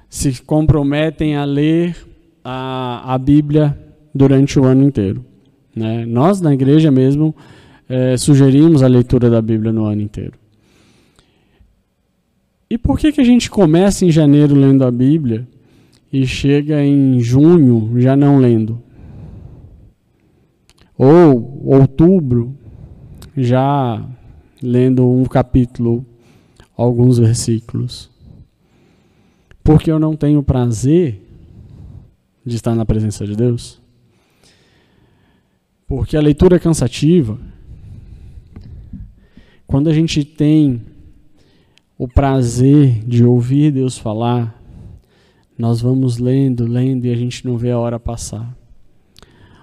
se 0.07 0.43
comprometem 0.43 1.37
a 1.37 1.45
ler 1.47 1.97
a, 2.45 3.15
a 3.15 3.17
Bíblia 3.17 3.79
durante 4.15 4.61
o 4.61 4.65
ano 4.65 4.85
inteiro. 4.85 5.25
Né? 5.75 6.05
Nós, 6.05 6.43
na 6.43 6.53
igreja 6.53 6.91
mesmo, 6.91 7.35
é, 7.89 8.15
sugerimos 8.19 8.83
a 8.83 8.87
leitura 8.87 9.31
da 9.31 9.41
Bíblia 9.41 9.73
no 9.73 9.87
ano 9.87 10.03
inteiro. 10.03 10.35
E 12.69 12.77
por 12.77 12.99
que, 12.99 13.11
que 13.11 13.23
a 13.23 13.25
gente 13.25 13.49
começa 13.49 14.05
em 14.05 14.11
janeiro 14.11 14.55
lendo 14.55 14.85
a 14.85 14.91
Bíblia 14.91 15.49
e 16.13 16.27
chega 16.27 16.85
em 16.85 17.21
junho 17.21 17.99
já 17.99 18.15
não 18.15 18.37
lendo? 18.37 18.87
Ou 20.99 21.65
outubro 21.65 22.59
já 23.37 24.05
lendo 24.61 25.09
um 25.09 25.25
capítulo, 25.25 26.05
alguns 26.77 27.19
versículos? 27.19 28.11
Porque 29.63 29.93
eu 29.93 30.01
não 30.01 30.17
tenho 30.17 30.43
prazer 30.43 31.23
de 32.45 32.57
estar 32.57 32.75
na 32.75 32.85
presença 32.85 33.25
de 33.25 33.37
Deus? 33.37 33.81
Porque 35.87 36.17
a 36.17 36.21
leitura 36.21 36.57
é 36.57 36.59
cansativa. 36.59 37.39
Quando 39.69 39.89
a 39.89 39.93
gente 39.93 40.25
tem 40.25 40.83
o 41.97 42.09
prazer 42.09 43.05
de 43.05 43.25
ouvir 43.25 43.71
Deus 43.71 43.97
falar, 43.97 44.61
nós 45.57 45.81
vamos 45.81 46.19
lendo, 46.19 46.67
lendo 46.67 47.05
e 47.05 47.13
a 47.13 47.17
gente 47.17 47.47
não 47.47 47.57
vê 47.57 47.71
a 47.71 47.79
hora 47.79 48.01
passar. 48.01 48.57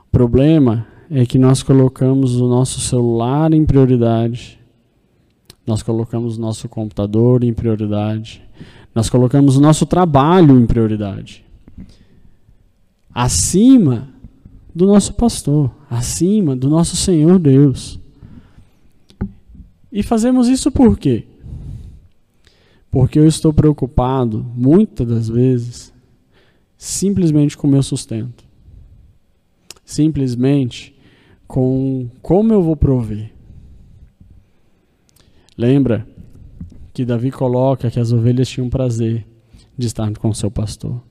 O 0.07 0.11
problema 0.11 0.87
é 1.09 1.25
que 1.25 1.37
nós 1.37 1.61
colocamos 1.61 2.35
o 2.39 2.47
nosso 2.47 2.79
celular 2.79 3.53
em 3.53 3.65
prioridade, 3.65 4.59
nós 5.65 5.81
colocamos 5.83 6.37
o 6.37 6.41
nosso 6.41 6.67
computador 6.69 7.43
em 7.43 7.53
prioridade, 7.53 8.41
nós 8.93 9.09
colocamos 9.09 9.57
o 9.57 9.61
nosso 9.61 9.85
trabalho 9.85 10.59
em 10.59 10.65
prioridade. 10.65 11.43
Acima 13.13 14.09
do 14.73 14.85
nosso 14.85 15.13
pastor, 15.13 15.71
acima 15.89 16.55
do 16.55 16.69
nosso 16.69 16.95
Senhor 16.95 17.39
Deus. 17.39 17.99
E 19.91 20.03
fazemos 20.03 20.47
isso 20.47 20.71
por 20.71 20.97
quê? 20.97 21.25
Porque 22.91 23.19
eu 23.19 23.27
estou 23.27 23.53
preocupado, 23.53 24.45
muitas 24.55 25.07
das 25.07 25.29
vezes, 25.29 25.93
simplesmente 26.77 27.57
com 27.57 27.67
o 27.67 27.71
meu 27.71 27.83
sustento. 27.83 28.43
Simplesmente 29.83 30.94
com 31.47 32.09
como 32.21 32.53
eu 32.53 32.61
vou 32.61 32.75
prover. 32.75 33.31
Lembra 35.57 36.05
que 36.93 37.05
Davi 37.05 37.31
coloca 37.31 37.89
que 37.89 37.99
as 37.99 38.11
ovelhas 38.11 38.49
tinham 38.49 38.69
prazer 38.69 39.25
de 39.77 39.87
estar 39.87 40.11
com 40.17 40.29
o 40.29 40.35
seu 40.35 40.51
pastor. 40.51 41.01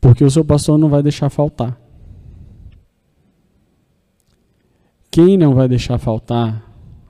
Porque 0.00 0.24
o 0.24 0.30
seu 0.30 0.44
pastor 0.44 0.78
não 0.78 0.88
vai 0.88 1.02
deixar 1.02 1.30
faltar. 1.30 1.78
Quem 5.10 5.36
não 5.36 5.54
vai 5.54 5.68
deixar 5.68 5.98
faltar 5.98 6.64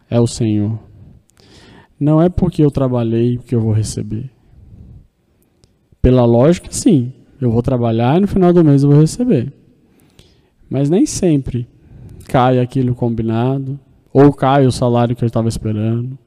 é 0.09 0.19
o 0.19 0.27
Senhor. 0.27 0.79
Não 1.99 2.23
é 2.23 2.29
porque 2.29 2.64
eu 2.64 2.71
trabalhei 2.71 3.38
que 3.38 3.55
eu 3.55 3.61
vou 3.61 3.73
receber. 3.73 4.31
Pela 6.01 6.25
lógica, 6.25 6.69
sim. 6.71 7.12
Eu 7.41 7.51
vou 7.51 7.62
trabalhar 7.62 8.17
e 8.17 8.21
no 8.21 8.29
final 8.29 8.53
do 8.53 8.64
mês 8.64 8.83
eu 8.83 8.91
vou 8.91 9.01
receber. 9.01 9.53
Mas 10.71 10.88
nem 10.88 11.07
sempre 11.07 11.67
cai 12.29 12.61
aquilo 12.61 12.95
combinado, 12.95 13.81
ou 14.12 14.33
cai 14.33 14.67
o 14.67 14.73
salário 14.73 15.17
que 15.17 15.25
eu 15.25 15.27
estava 15.27 15.49
esperando. 15.49 16.19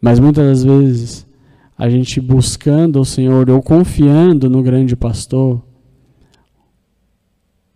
Mas 0.00 0.18
muitas 0.18 0.46
das 0.46 0.64
vezes, 0.64 1.26
a 1.76 1.88
gente 1.88 2.20
buscando 2.20 3.00
o 3.00 3.04
Senhor 3.04 3.48
ou 3.48 3.62
confiando 3.62 4.50
no 4.50 4.62
grande 4.62 4.94
pastor, 4.94 5.62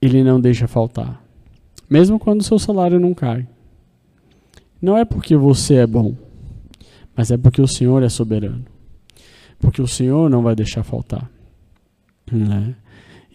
ele 0.01 0.23
não 0.23 0.39
deixa 0.39 0.69
faltar. 0.69 1.25
Mesmo 1.89 2.19
quando 2.19 2.43
o 2.43 2.45
seu 2.45 2.59
salário 2.59 3.01
não 3.01 3.15
cai. 3.15 3.47
Não 4.81 4.99
é 4.99 5.05
porque 5.05 5.35
você 5.35 5.77
é 5.77 5.87
bom, 5.87 6.15
mas 7.17 7.31
é 7.31 7.39
porque 7.39 7.63
o 7.63 7.69
Senhor 7.69 8.03
é 8.03 8.09
soberano. 8.11 8.65
Porque 9.59 9.81
o 9.81 9.87
Senhor 9.87 10.29
não 10.29 10.43
vai 10.43 10.55
deixar 10.55 10.83
faltar. 10.83 11.31
Né? 12.31 12.75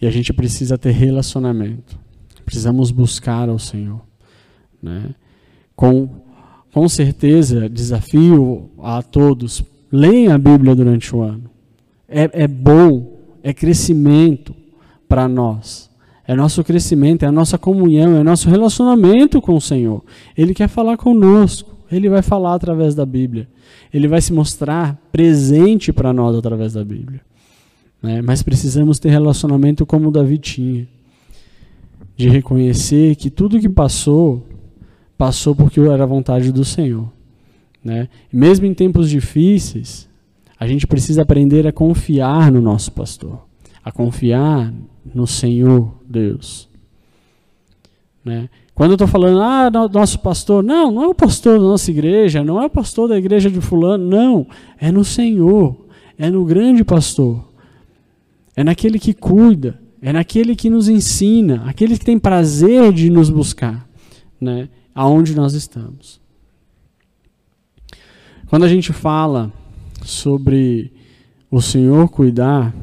E 0.00 0.06
a 0.06 0.10
gente 0.10 0.32
precisa 0.32 0.78
ter 0.78 0.92
relacionamento. 0.92 1.98
Precisamos 2.50 2.90
buscar 2.90 3.48
ao 3.48 3.60
Senhor. 3.60 4.00
Né? 4.82 5.14
Com, 5.76 6.08
com 6.74 6.88
certeza, 6.88 7.68
desafio 7.68 8.68
a 8.82 9.00
todos: 9.02 9.62
leiam 9.92 10.34
a 10.34 10.36
Bíblia 10.38 10.74
durante 10.74 11.14
o 11.14 11.22
ano. 11.22 11.44
É, 12.08 12.28
é 12.32 12.48
bom, 12.48 13.20
é 13.40 13.54
crescimento 13.54 14.52
para 15.08 15.28
nós. 15.28 15.88
É 16.26 16.34
nosso 16.34 16.64
crescimento, 16.64 17.22
é 17.22 17.26
a 17.28 17.32
nossa 17.32 17.56
comunhão, 17.56 18.16
é 18.16 18.24
nosso 18.24 18.50
relacionamento 18.50 19.40
com 19.40 19.54
o 19.54 19.60
Senhor. 19.60 20.02
Ele 20.36 20.52
quer 20.52 20.68
falar 20.68 20.96
conosco, 20.96 21.76
ele 21.90 22.08
vai 22.08 22.20
falar 22.20 22.54
através 22.54 22.96
da 22.96 23.06
Bíblia. 23.06 23.46
Ele 23.94 24.08
vai 24.08 24.20
se 24.20 24.32
mostrar 24.32 25.00
presente 25.12 25.92
para 25.92 26.12
nós 26.12 26.34
através 26.34 26.72
da 26.72 26.84
Bíblia. 26.84 27.20
Né? 28.02 28.20
Mas 28.20 28.42
precisamos 28.42 28.98
ter 28.98 29.10
relacionamento 29.10 29.86
como 29.86 30.10
Davi 30.10 30.36
tinha 30.36 30.88
de 32.20 32.28
reconhecer 32.28 33.16
que 33.16 33.30
tudo 33.30 33.58
que 33.58 33.68
passou, 33.68 34.46
passou 35.16 35.56
porque 35.56 35.80
era 35.80 36.02
a 36.02 36.06
vontade 36.06 36.52
do 36.52 36.66
Senhor. 36.66 37.10
Né? 37.82 38.10
Mesmo 38.30 38.66
em 38.66 38.74
tempos 38.74 39.08
difíceis, 39.08 40.06
a 40.58 40.66
gente 40.66 40.86
precisa 40.86 41.22
aprender 41.22 41.66
a 41.66 41.72
confiar 41.72 42.52
no 42.52 42.60
nosso 42.60 42.92
pastor, 42.92 43.46
a 43.82 43.90
confiar 43.90 44.70
no 45.14 45.26
Senhor 45.26 45.94
Deus. 46.06 46.68
Né? 48.22 48.50
Quando 48.74 48.90
eu 48.90 48.96
estou 48.96 49.08
falando, 49.08 49.40
ah, 49.40 49.70
nosso 49.90 50.18
pastor, 50.18 50.62
não, 50.62 50.92
não 50.92 51.04
é 51.04 51.06
o 51.06 51.14
pastor 51.14 51.58
da 51.58 51.64
nossa 51.64 51.90
igreja, 51.90 52.44
não 52.44 52.60
é 52.60 52.66
o 52.66 52.70
pastor 52.70 53.08
da 53.08 53.16
igreja 53.16 53.50
de 53.50 53.62
Fulano, 53.62 54.04
não, 54.04 54.46
é 54.78 54.92
no 54.92 55.04
Senhor, 55.04 55.74
é 56.18 56.28
no 56.28 56.44
grande 56.44 56.84
pastor, 56.84 57.42
é 58.54 58.62
naquele 58.62 58.98
que 58.98 59.14
cuida, 59.14 59.80
é 60.02 60.12
naquele 60.12 60.56
que 60.56 60.70
nos 60.70 60.88
ensina, 60.88 61.62
aquele 61.66 61.98
que 61.98 62.04
tem 62.04 62.18
prazer 62.18 62.92
de 62.92 63.10
nos 63.10 63.28
buscar, 63.28 63.88
né, 64.40 64.68
aonde 64.94 65.34
nós 65.34 65.52
estamos. 65.52 66.20
Quando 68.46 68.64
a 68.64 68.68
gente 68.68 68.92
fala 68.92 69.52
sobre 70.02 70.92
o 71.50 71.60
Senhor 71.60 72.08
cuidar 72.08 72.74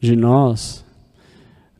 de 0.00 0.16
nós, 0.16 0.84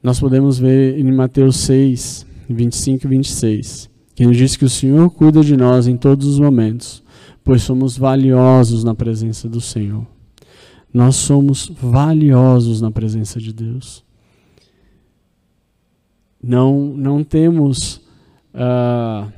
nós 0.02 0.20
podemos 0.20 0.58
ver 0.58 0.98
em 0.98 1.10
Mateus 1.10 1.56
6, 1.56 2.26
25 2.48 3.06
e 3.06 3.08
26, 3.08 3.90
que 4.14 4.24
nos 4.24 4.36
diz 4.36 4.56
que 4.56 4.64
o 4.64 4.70
Senhor 4.70 5.10
cuida 5.10 5.42
de 5.42 5.56
nós 5.56 5.88
em 5.88 5.96
todos 5.96 6.26
os 6.26 6.38
momentos, 6.38 7.02
pois 7.42 7.62
somos 7.62 7.98
valiosos 7.98 8.84
na 8.84 8.94
presença 8.94 9.48
do 9.48 9.60
Senhor. 9.60 10.06
Nós 10.94 11.16
somos 11.16 11.72
valiosos 11.80 12.80
na 12.80 12.90
presença 12.90 13.40
de 13.40 13.52
Deus. 13.52 14.05
Não, 16.46 16.94
não 16.96 17.24
temos 17.24 17.96
uh, 18.54 19.30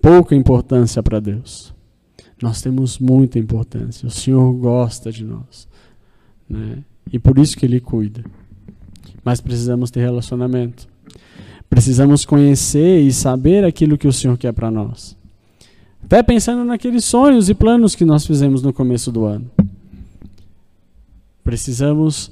pouca 0.00 0.34
importância 0.34 1.02
para 1.02 1.20
Deus. 1.20 1.72
Nós 2.42 2.62
temos 2.62 2.98
muita 2.98 3.38
importância. 3.38 4.06
O 4.06 4.10
Senhor 4.10 4.52
gosta 4.54 5.12
de 5.12 5.24
nós. 5.24 5.68
Né? 6.48 6.78
E 7.12 7.18
por 7.18 7.38
isso 7.38 7.56
que 7.56 7.66
Ele 7.66 7.80
cuida 7.80 8.24
mas 9.28 9.42
precisamos 9.42 9.90
ter 9.90 10.00
relacionamento. 10.00 10.88
Precisamos 11.68 12.24
conhecer 12.24 13.00
e 13.02 13.12
saber 13.12 13.62
aquilo 13.62 13.98
que 13.98 14.08
o 14.08 14.12
Senhor 14.12 14.38
quer 14.38 14.52
para 14.52 14.70
nós. 14.70 15.14
Até 16.02 16.22
pensando 16.22 16.64
naqueles 16.64 17.04
sonhos 17.04 17.50
e 17.50 17.54
planos 17.54 17.94
que 17.94 18.06
nós 18.06 18.26
fizemos 18.26 18.62
no 18.62 18.72
começo 18.72 19.12
do 19.12 19.26
ano. 19.26 19.50
Precisamos 21.44 22.30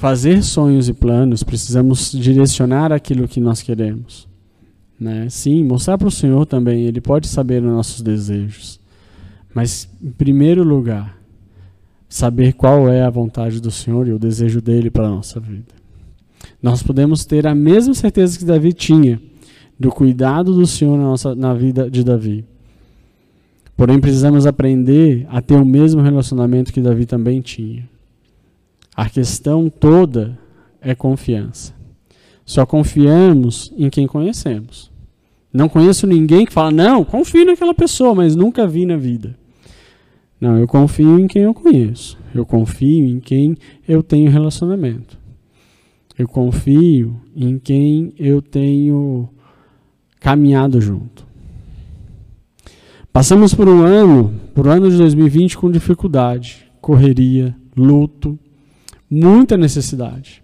fazer 0.00 0.42
sonhos 0.42 0.88
e 0.88 0.92
planos, 0.92 1.42
precisamos 1.42 2.10
direcionar 2.12 2.92
aquilo 2.92 3.28
que 3.28 3.40
nós 3.40 3.62
queremos. 3.62 4.26
Né? 4.98 5.28
Sim, 5.28 5.64
mostrar 5.64 5.96
para 5.96 6.08
o 6.08 6.10
Senhor 6.10 6.46
também, 6.46 6.84
Ele 6.84 7.00
pode 7.00 7.28
saber 7.28 7.62
os 7.62 7.70
nossos 7.70 8.02
desejos. 8.02 8.80
Mas, 9.54 9.88
em 10.02 10.10
primeiro 10.10 10.62
lugar, 10.64 11.16
saber 12.08 12.54
qual 12.54 12.88
é 12.88 13.02
a 13.02 13.10
vontade 13.10 13.60
do 13.60 13.70
Senhor 13.70 14.08
e 14.08 14.12
o 14.12 14.18
desejo 14.18 14.60
dele 14.60 14.90
para 14.90 15.06
a 15.06 15.10
nossa 15.10 15.38
vida 15.38 15.80
nós 16.62 16.82
podemos 16.82 17.24
ter 17.24 17.46
a 17.46 17.54
mesma 17.54 17.94
certeza 17.94 18.38
que 18.38 18.44
Davi 18.44 18.72
tinha 18.72 19.20
do 19.78 19.90
cuidado 19.90 20.54
do 20.54 20.66
Senhor 20.66 20.96
na, 20.96 21.04
nossa, 21.04 21.34
na 21.34 21.54
vida 21.54 21.90
de 21.90 22.04
Davi. 22.04 22.44
Porém, 23.76 23.98
precisamos 23.98 24.46
aprender 24.46 25.26
a 25.30 25.40
ter 25.40 25.54
o 25.54 25.64
mesmo 25.64 26.02
relacionamento 26.02 26.72
que 26.72 26.82
Davi 26.82 27.06
também 27.06 27.40
tinha. 27.40 27.88
A 28.94 29.08
questão 29.08 29.68
toda 29.70 30.38
é 30.80 30.94
confiança. 30.94 31.74
Só 32.44 32.66
confiamos 32.66 33.72
em 33.76 33.88
quem 33.88 34.06
conhecemos. 34.06 34.90
Não 35.52 35.68
conheço 35.68 36.06
ninguém 36.06 36.46
que 36.46 36.52
fala, 36.52 36.70
não, 36.70 37.04
confio 37.04 37.44
naquela 37.44 37.74
pessoa, 37.74 38.14
mas 38.14 38.36
nunca 38.36 38.66
vi 38.66 38.86
na 38.86 38.96
vida. 38.96 39.36
Não, 40.40 40.58
eu 40.58 40.66
confio 40.66 41.18
em 41.18 41.26
quem 41.26 41.42
eu 41.42 41.52
conheço. 41.52 42.18
Eu 42.34 42.46
confio 42.46 43.04
em 43.06 43.20
quem 43.20 43.56
eu 43.86 44.02
tenho 44.02 44.30
relacionamento. 44.30 45.18
Eu 46.18 46.28
confio 46.28 47.20
em 47.34 47.58
quem 47.58 48.12
eu 48.18 48.40
tenho 48.40 49.28
caminhado 50.18 50.80
junto. 50.80 51.26
Passamos 53.12 53.52
por 53.54 53.68
um 53.68 53.82
ano, 53.82 54.32
por 54.54 54.66
um 54.66 54.70
ano 54.70 54.90
de 54.90 54.96
2020 54.96 55.58
com 55.58 55.70
dificuldade, 55.70 56.70
correria, 56.80 57.56
luto, 57.76 58.38
muita 59.10 59.56
necessidade. 59.56 60.42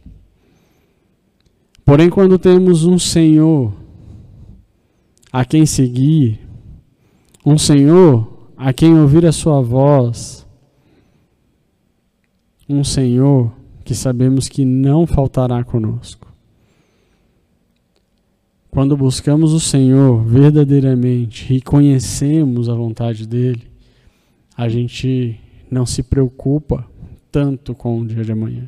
Porém, 1.85 2.11
quando 2.11 2.39
temos 2.39 2.85
um 2.85 2.99
Senhor 2.99 3.73
a 5.33 5.45
quem 5.45 5.64
seguir, 5.64 6.41
um 7.45 7.57
Senhor 7.57 8.51
a 8.57 8.73
quem 8.73 8.99
ouvir 8.99 9.25
a 9.25 9.31
sua 9.31 9.61
voz, 9.61 10.45
um 12.69 12.83
Senhor 12.83 13.53
que 13.85 13.95
sabemos 13.95 14.49
que 14.49 14.64
não 14.64 15.07
faltará 15.07 15.62
conosco. 15.62 16.27
Quando 18.69 18.97
buscamos 18.97 19.53
o 19.53 19.61
Senhor 19.61 20.25
verdadeiramente 20.25 21.55
e 21.55 21.61
conhecemos 21.61 22.69
a 22.69 22.75
vontade 22.75 23.27
dele, 23.27 23.71
a 24.57 24.69
gente 24.69 25.39
não 25.71 25.87
se 25.87 26.03
preocupa 26.03 26.85
tanto 27.37 27.74
com 27.74 28.01
o 28.01 28.07
dia 28.07 28.24
de 28.24 28.32
amanhã. 28.32 28.66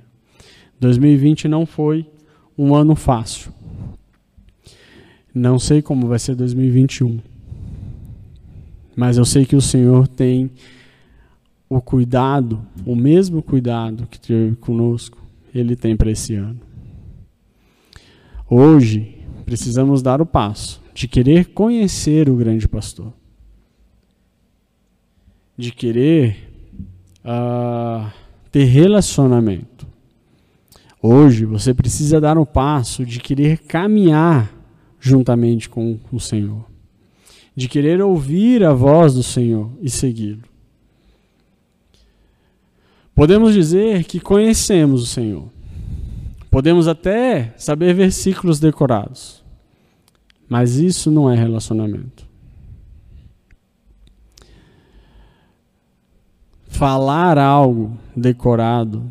2020 0.79 1.49
não 1.49 1.65
foi 1.65 2.07
um 2.57 2.75
ano 2.75 2.95
fácil. 2.95 3.51
Não 5.35 5.59
sei 5.59 5.81
como 5.81 6.07
vai 6.07 6.19
ser 6.19 6.35
2021. 6.35 7.19
Mas 8.95 9.17
eu 9.17 9.25
sei 9.25 9.47
que 9.47 9.57
o 9.57 9.61
Senhor 9.63 10.07
tem 10.07 10.51
o 11.67 11.81
cuidado, 11.81 12.61
o 12.85 12.95
mesmo 12.95 13.43
cuidado 13.43 14.07
que 14.07 14.21
teve 14.21 14.55
conosco, 14.57 15.17
ele 15.55 15.75
tem 15.75 15.97
para 15.97 16.11
esse 16.11 16.35
ano. 16.35 16.61
Hoje, 18.51 19.17
precisamos 19.47 20.03
dar 20.03 20.21
o 20.21 20.27
passo 20.27 20.83
de 20.93 21.09
querer 21.09 21.47
conhecer 21.55 22.29
o 22.29 22.37
grande 22.37 22.69
pastor, 22.69 23.15
de 25.57 25.73
querer 25.73 26.51
uh, 27.25 28.28
ter 28.51 28.65
relacionamento. 28.65 29.87
Hoje 31.01 31.45
você 31.45 31.73
precisa 31.73 32.21
dar 32.21 32.37
o 32.39 32.47
passo 32.47 33.05
de 33.05 33.21
querer 33.21 33.59
caminhar 33.59 34.53
juntamente 35.01 35.69
com 35.69 35.99
o 36.13 36.19
Senhor, 36.19 36.65
de 37.55 37.69
querer 37.69 38.03
ouvir 38.03 38.65
a 38.65 38.73
voz 38.73 39.15
do 39.15 39.23
Senhor 39.23 39.71
e 39.81 39.89
segui-lo. 39.89 40.43
Podemos 43.15 43.53
dizer 43.53 44.05
que 44.05 44.21
conhecemos 44.21 45.03
o 45.03 45.07
Senhor. 45.07 45.49
Podemos 46.51 46.87
até 46.87 47.53
saber 47.57 47.93
versículos 47.93 48.61
decorados. 48.61 49.43
Mas 50.49 50.77
isso 50.77 51.11
não 51.11 51.31
é 51.31 51.37
relacionamento. 51.37 52.28
Falar 56.79 57.39
algo 57.39 57.99
decorado, 58.15 59.11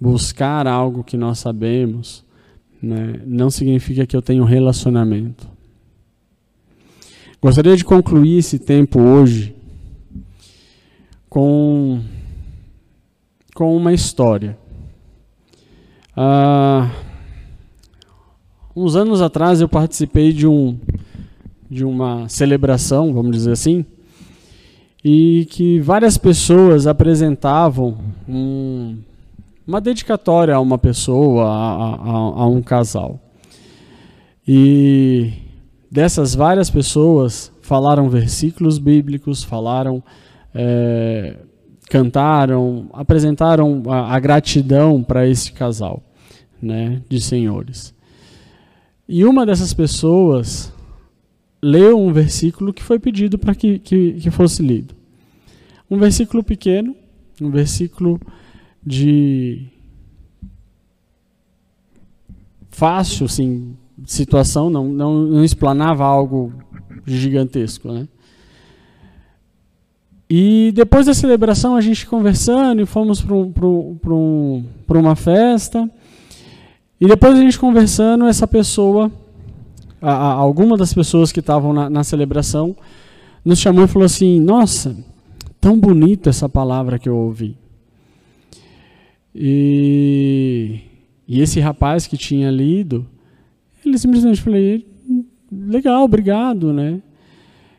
buscar 0.00 0.66
algo 0.66 1.02
que 1.02 1.16
nós 1.16 1.40
sabemos, 1.40 2.24
né, 2.80 3.20
não 3.26 3.50
significa 3.50 4.06
que 4.06 4.16
eu 4.16 4.22
tenho 4.22 4.44
relacionamento. 4.44 5.48
Gostaria 7.42 7.76
de 7.76 7.84
concluir 7.84 8.38
esse 8.38 8.58
tempo 8.58 9.00
hoje 9.00 9.56
com, 11.28 12.00
com 13.54 13.76
uma 13.76 13.92
história. 13.92 14.56
Ah, 16.16 16.90
Uns 18.78 18.94
anos 18.94 19.22
atrás 19.22 19.62
eu 19.62 19.68
participei 19.70 20.34
de 20.34 20.46
um 20.46 20.78
de 21.68 21.82
uma 21.82 22.28
celebração, 22.28 23.10
vamos 23.12 23.34
dizer 23.34 23.52
assim, 23.52 23.86
e 25.08 25.44
que 25.44 25.78
várias 25.78 26.18
pessoas 26.18 26.84
apresentavam 26.84 27.96
um, 28.28 28.98
uma 29.64 29.80
dedicatória 29.80 30.52
a 30.52 30.58
uma 30.58 30.78
pessoa, 30.78 31.44
a, 31.44 31.94
a, 31.94 32.10
a, 32.42 32.46
um 32.48 32.60
casal. 32.60 33.20
E 34.48 35.32
dessas 35.88 36.34
várias 36.34 36.68
pessoas 36.68 37.52
falaram 37.62 38.10
versículos 38.10 38.80
bíblicos, 38.80 39.44
falaram, 39.44 40.02
é, 40.52 41.36
cantaram, 41.88 42.90
apresentaram 42.92 43.84
a, 43.86 44.12
a 44.12 44.18
gratidão 44.18 45.04
para 45.04 45.24
esse 45.24 45.52
casal, 45.52 46.02
né, 46.60 47.00
de 47.08 47.20
senhores. 47.20 47.94
E 49.08 49.24
uma 49.24 49.46
dessas 49.46 49.72
pessoas 49.72 50.72
leu 51.66 51.98
um 51.98 52.12
versículo 52.12 52.72
que 52.72 52.82
foi 52.82 52.98
pedido 52.98 53.38
para 53.38 53.54
que, 53.54 53.78
que, 53.80 54.12
que 54.12 54.30
fosse 54.30 54.62
lido. 54.62 54.94
Um 55.90 55.98
versículo 55.98 56.42
pequeno, 56.42 56.94
um 57.40 57.50
versículo 57.50 58.20
de 58.84 59.66
fácil, 62.70 63.26
assim, 63.26 63.76
situação, 64.04 64.70
não, 64.70 64.88
não, 64.88 65.22
não 65.22 65.44
explanava 65.44 66.04
algo 66.04 66.52
gigantesco, 67.04 67.90
né? 67.90 68.06
E 70.28 70.72
depois 70.74 71.06
da 71.06 71.14
celebração, 71.14 71.76
a 71.76 71.80
gente 71.80 72.06
conversando 72.06 72.82
e 72.82 72.86
fomos 72.86 73.22
para 73.22 73.34
um, 73.34 73.98
um, 74.06 74.64
uma 74.88 75.14
festa. 75.14 75.88
E 77.00 77.06
depois 77.06 77.38
a 77.38 77.40
gente 77.40 77.58
conversando, 77.58 78.26
essa 78.26 78.46
pessoa, 78.46 79.10
a, 80.00 80.10
a, 80.10 80.32
alguma 80.32 80.76
das 80.76 80.92
pessoas 80.92 81.32
que 81.32 81.40
estavam 81.40 81.72
na, 81.72 81.90
na 81.90 82.04
celebração, 82.04 82.76
nos 83.44 83.58
chamou 83.58 83.84
e 83.84 83.88
falou 83.88 84.06
assim: 84.06 84.40
Nossa, 84.40 84.96
tão 85.60 85.78
bonita 85.78 86.30
essa 86.30 86.48
palavra 86.48 86.98
que 86.98 87.08
eu 87.08 87.16
ouvi. 87.16 87.56
E, 89.34 90.80
e 91.28 91.40
esse 91.40 91.60
rapaz 91.60 92.06
que 92.06 92.16
tinha 92.16 92.50
lido, 92.50 93.06
ele 93.84 93.98
simplesmente 93.98 94.40
falou: 94.40 94.58
Legal, 95.50 96.04
obrigado, 96.04 96.72
né? 96.72 97.00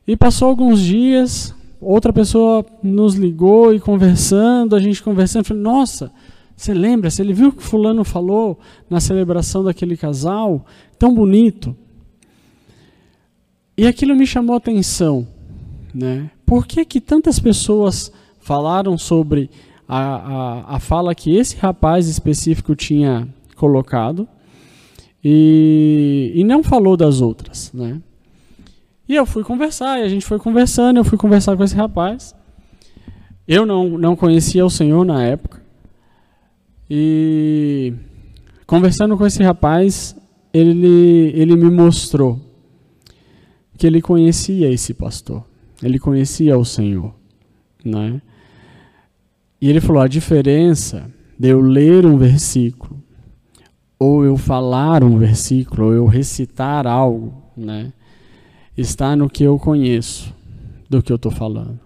E 0.07 0.15
passou 0.15 0.47
alguns 0.47 0.79
dias, 0.79 1.53
outra 1.81 2.13
pessoa 2.13 2.65
nos 2.81 3.15
ligou 3.15 3.73
e 3.73 3.79
conversando, 3.79 4.75
a 4.75 4.79
gente 4.79 5.03
conversando, 5.03 5.45
falou: 5.45 5.63
Nossa 5.63 6.11
você 6.57 6.73
lembra? 6.73 7.07
Ele 7.19 7.33
viu 7.33 7.49
o 7.49 7.53
que 7.53 7.61
fulano 7.61 8.03
falou 8.03 8.59
na 8.89 8.99
celebração 8.99 9.63
daquele 9.63 9.95
casal, 9.95 10.65
tão 10.97 11.13
bonito. 11.13 11.75
E 13.77 13.85
aquilo 13.85 14.15
me 14.15 14.25
chamou 14.25 14.55
a 14.55 14.57
atenção, 14.57 15.27
né? 15.93 16.31
Por 16.43 16.65
que 16.65 16.83
que 16.83 16.99
tantas 16.99 17.39
pessoas 17.39 18.11
falaram 18.39 18.97
sobre 18.97 19.51
a, 19.87 19.99
a, 19.99 20.75
a 20.75 20.79
fala 20.79 21.13
que 21.13 21.35
esse 21.35 21.55
rapaz 21.57 22.07
específico 22.07 22.75
tinha 22.75 23.27
colocado 23.55 24.27
e, 25.23 26.31
e 26.33 26.43
não 26.43 26.63
falou 26.63 26.97
das 26.97 27.21
outras, 27.21 27.71
né? 27.71 28.01
E 29.07 29.13
eu 29.13 29.25
fui 29.27 29.43
conversar, 29.43 29.99
e 29.99 30.03
a 30.03 30.09
gente 30.09 30.25
foi 30.25 30.39
conversando, 30.39 30.97
eu 30.97 31.03
fui 31.03 31.17
conversar 31.17 31.55
com 31.55 31.63
esse 31.63 31.75
rapaz. 31.75 32.35
Eu 33.47 33.65
não, 33.65 33.97
não 33.97 34.15
conhecia 34.15 34.65
o 34.65 34.69
Senhor 34.71 35.05
na 35.05 35.23
época. 35.23 35.61
E 36.89 37.93
conversando 38.65 39.15
com 39.15 39.25
esse 39.25 39.41
rapaz, 39.43 40.15
ele, 40.51 41.31
ele 41.35 41.55
me 41.55 41.69
mostrou 41.69 42.46
que 43.77 43.87
ele 43.87 44.01
conhecia 44.01 44.69
esse 44.71 44.93
pastor, 44.93 45.45
ele 45.81 45.99
conhecia 45.99 46.57
o 46.57 46.65
Senhor, 46.65 47.13
né? 47.85 48.21
E 49.61 49.69
ele 49.69 49.79
falou: 49.79 50.01
a 50.01 50.07
diferença 50.07 51.09
de 51.37 51.49
eu 51.49 51.61
ler 51.61 52.05
um 52.05 52.17
versículo, 52.17 53.01
ou 53.99 54.25
eu 54.25 54.37
falar 54.37 55.03
um 55.03 55.17
versículo, 55.17 55.87
ou 55.87 55.93
eu 55.93 56.05
recitar 56.05 56.87
algo, 56.87 57.33
né? 57.55 57.93
Está 58.77 59.15
no 59.15 59.29
que 59.29 59.43
eu 59.43 59.57
conheço 59.57 60.33
do 60.89 61.01
que 61.01 61.11
eu 61.11 61.15
estou 61.15 61.31
falando. 61.31 61.79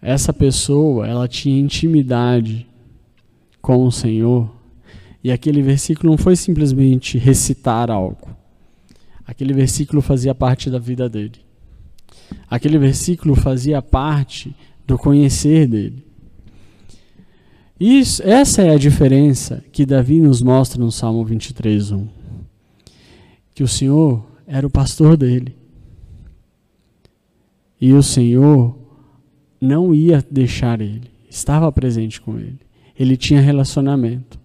Essa 0.00 0.32
pessoa, 0.32 1.06
ela 1.06 1.26
tinha 1.26 1.58
intimidade 1.58 2.66
com 3.60 3.84
o 3.84 3.90
Senhor. 3.90 4.48
E 5.22 5.32
aquele 5.32 5.62
versículo 5.62 6.10
não 6.10 6.18
foi 6.18 6.36
simplesmente 6.36 7.18
recitar 7.18 7.90
algo. 7.90 8.36
Aquele 9.26 9.52
versículo 9.52 10.00
fazia 10.00 10.34
parte 10.34 10.70
da 10.70 10.78
vida 10.78 11.08
dele. 11.08 11.40
Aquele 12.48 12.78
versículo 12.78 13.34
fazia 13.34 13.82
parte 13.82 14.54
do 14.86 14.96
conhecer 14.96 15.66
dele. 15.66 16.04
Isso, 17.78 18.22
essa 18.22 18.62
é 18.62 18.70
a 18.70 18.78
diferença 18.78 19.62
que 19.70 19.84
Davi 19.84 20.20
nos 20.20 20.40
mostra 20.40 20.82
no 20.82 20.90
Salmo 20.90 21.24
23:1. 21.24 22.06
Que 23.54 23.62
o 23.62 23.68
Senhor 23.68 24.24
era 24.46 24.66
o 24.66 24.70
pastor 24.70 25.16
dele. 25.16 25.54
E 27.80 27.92
o 27.92 28.02
Senhor 28.02 28.78
não 29.60 29.94
ia 29.94 30.24
deixar 30.30 30.80
ele, 30.80 31.10
estava 31.28 31.70
presente 31.70 32.20
com 32.20 32.38
ele. 32.38 32.60
Ele 32.98 33.16
tinha 33.16 33.40
relacionamento. 33.40 34.38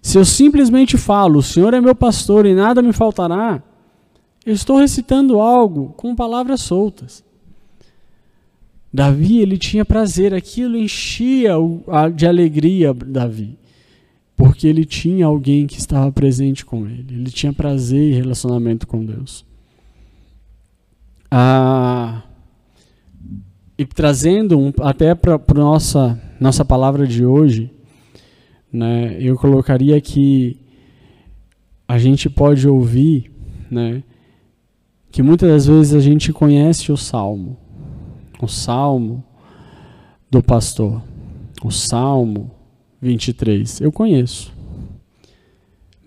Se 0.00 0.18
eu 0.18 0.24
simplesmente 0.24 0.96
falo, 0.96 1.38
o 1.38 1.42
Senhor 1.42 1.72
é 1.74 1.80
meu 1.80 1.94
pastor 1.94 2.44
e 2.46 2.54
nada 2.54 2.82
me 2.82 2.92
faltará, 2.92 3.62
eu 4.44 4.52
estou 4.52 4.78
recitando 4.78 5.40
algo 5.40 5.90
com 5.96 6.14
palavras 6.14 6.60
soltas. 6.60 7.24
Davi, 8.92 9.38
ele 9.38 9.56
tinha 9.56 9.84
prazer, 9.84 10.34
aquilo 10.34 10.76
enchia 10.76 11.54
de 12.14 12.26
alegria 12.26 12.92
Davi, 12.92 13.58
porque 14.36 14.66
ele 14.66 14.84
tinha 14.84 15.24
alguém 15.26 15.66
que 15.66 15.78
estava 15.78 16.12
presente 16.12 16.64
com 16.64 16.86
ele, 16.86 17.14
ele 17.14 17.30
tinha 17.30 17.52
prazer 17.52 18.10
e 18.10 18.14
relacionamento 18.14 18.86
com 18.86 19.02
Deus. 19.02 19.46
Ah, 21.30 22.22
e 23.78 23.86
trazendo 23.86 24.58
um, 24.58 24.70
até 24.80 25.14
para 25.14 25.36
a 25.36 25.54
nossa, 25.54 26.20
nossa 26.38 26.62
palavra 26.62 27.06
de 27.06 27.24
hoje, 27.24 27.70
né, 28.70 29.16
eu 29.18 29.36
colocaria 29.36 29.98
que 30.00 30.58
a 31.88 31.98
gente 31.98 32.28
pode 32.28 32.68
ouvir 32.68 33.32
né, 33.70 34.02
que 35.12 35.22
muitas 35.22 35.48
das 35.50 35.66
vezes 35.66 35.92
a 35.92 36.00
gente 36.00 36.32
conhece 36.32 36.90
o 36.90 36.96
salmo, 36.96 37.58
o 38.40 38.48
salmo 38.48 39.22
do 40.30 40.42
pastor, 40.42 41.02
o 41.62 41.70
salmo 41.70 42.50
23. 42.98 43.82
Eu 43.82 43.92
conheço, 43.92 44.50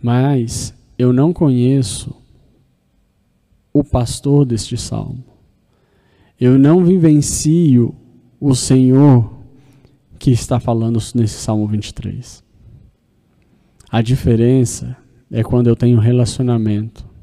mas 0.01 0.74
eu 0.97 1.14
não 1.14 1.32
conheço 1.32 2.16
o 3.72 3.84
pastor 3.84 4.43
deste 4.43 4.76
salmo. 4.76 5.24
Eu 6.41 6.58
não 6.58 6.84
vivencio 6.84 7.93
o 8.41 8.56
Senhor 8.56 9.32
que 10.18 10.32
está 10.32 10.60
falando 10.60 10.99
nesse 11.14 11.36
salmo 11.36 11.68
23. 11.68 12.43
A 13.91 14.01
diferença 14.01 14.97
é 15.30 15.43
quando 15.43 15.68
eu 15.68 15.76
tenho 15.76 15.99
relacionamento 15.99 17.14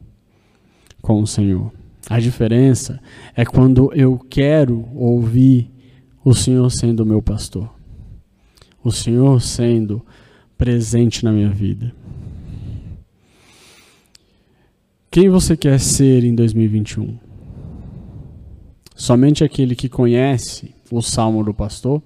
com 1.03 1.21
o 1.21 1.27
Senhor. 1.27 1.73
A 2.09 2.19
diferença 2.19 3.01
é 3.35 3.45
quando 3.45 3.93
eu 3.93 4.19
quero 4.19 4.89
ouvir 4.95 5.71
o 6.25 6.33
Senhor 6.33 6.71
sendo 6.71 7.05
meu 7.05 7.21
pastor. 7.21 7.69
O 8.83 8.91
Senhor 8.91 9.41
sendo 9.43 10.05
presente 10.57 11.25
na 11.25 11.33
minha 11.33 11.51
vida. 11.51 11.93
Quem 15.11 15.29
você 15.29 15.57
quer 15.57 15.79
ser 15.79 16.25
em 16.25 16.35
2021? 16.35 17.19
Somente 18.95 19.45
aquele 19.45 19.75
que 19.75 19.89
conhece 19.89 20.75
o 20.91 21.03
salmo 21.03 21.45
do 21.45 21.53
pastor? 21.53 22.03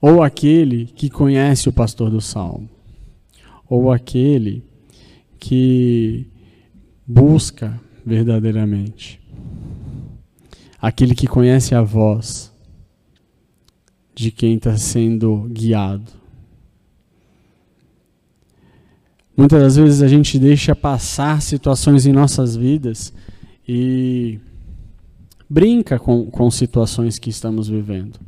Ou 0.00 0.22
aquele 0.22 0.86
que 0.86 1.08
conhece 1.08 1.68
o 1.68 1.72
pastor 1.72 2.10
do 2.10 2.20
salmo? 2.20 2.68
Ou 3.68 3.92
aquele 3.92 4.64
que 5.38 6.31
busca 7.06 7.80
verdadeiramente. 8.04 9.20
Aquele 10.80 11.14
que 11.14 11.26
conhece 11.26 11.74
a 11.74 11.82
voz 11.82 12.52
de 14.14 14.30
quem 14.30 14.54
está 14.54 14.76
sendo 14.76 15.48
guiado. 15.50 16.10
Muitas 19.36 19.62
das 19.62 19.76
vezes 19.76 20.02
a 20.02 20.08
gente 20.08 20.38
deixa 20.38 20.74
passar 20.74 21.40
situações 21.40 22.04
em 22.04 22.12
nossas 22.12 22.54
vidas 22.54 23.12
e 23.66 24.38
brinca 25.48 25.98
com, 25.98 26.26
com 26.26 26.50
situações 26.50 27.18
que 27.18 27.30
estamos 27.30 27.68
vivendo. 27.68 28.18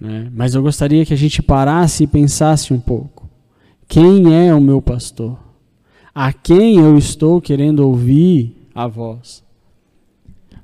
Né? 0.00 0.30
Mas 0.32 0.54
eu 0.54 0.62
gostaria 0.62 1.04
que 1.04 1.14
a 1.14 1.16
gente 1.16 1.42
parasse 1.42 2.04
e 2.04 2.06
pensasse 2.06 2.72
um 2.72 2.80
pouco: 2.80 3.28
quem 3.88 4.34
é 4.34 4.54
o 4.54 4.60
meu 4.60 4.80
pastor? 4.80 5.45
A 6.18 6.32
quem 6.32 6.78
eu 6.78 6.96
estou 6.96 7.42
querendo 7.42 7.80
ouvir 7.80 8.56
a 8.74 8.86
voz? 8.86 9.44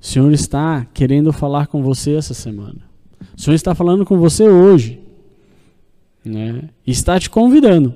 O 0.01 0.07
Senhor 0.07 0.33
está 0.33 0.87
querendo 0.95 1.31
falar 1.31 1.67
com 1.67 1.83
você 1.83 2.15
essa 2.15 2.33
semana. 2.33 2.79
O 3.37 3.39
Senhor 3.39 3.55
está 3.55 3.75
falando 3.75 4.07
com 4.07 4.17
você 4.17 4.49
hoje. 4.49 4.99
Né? 6.25 6.71
Está 6.87 7.21
te 7.21 7.29
convidando. 7.29 7.93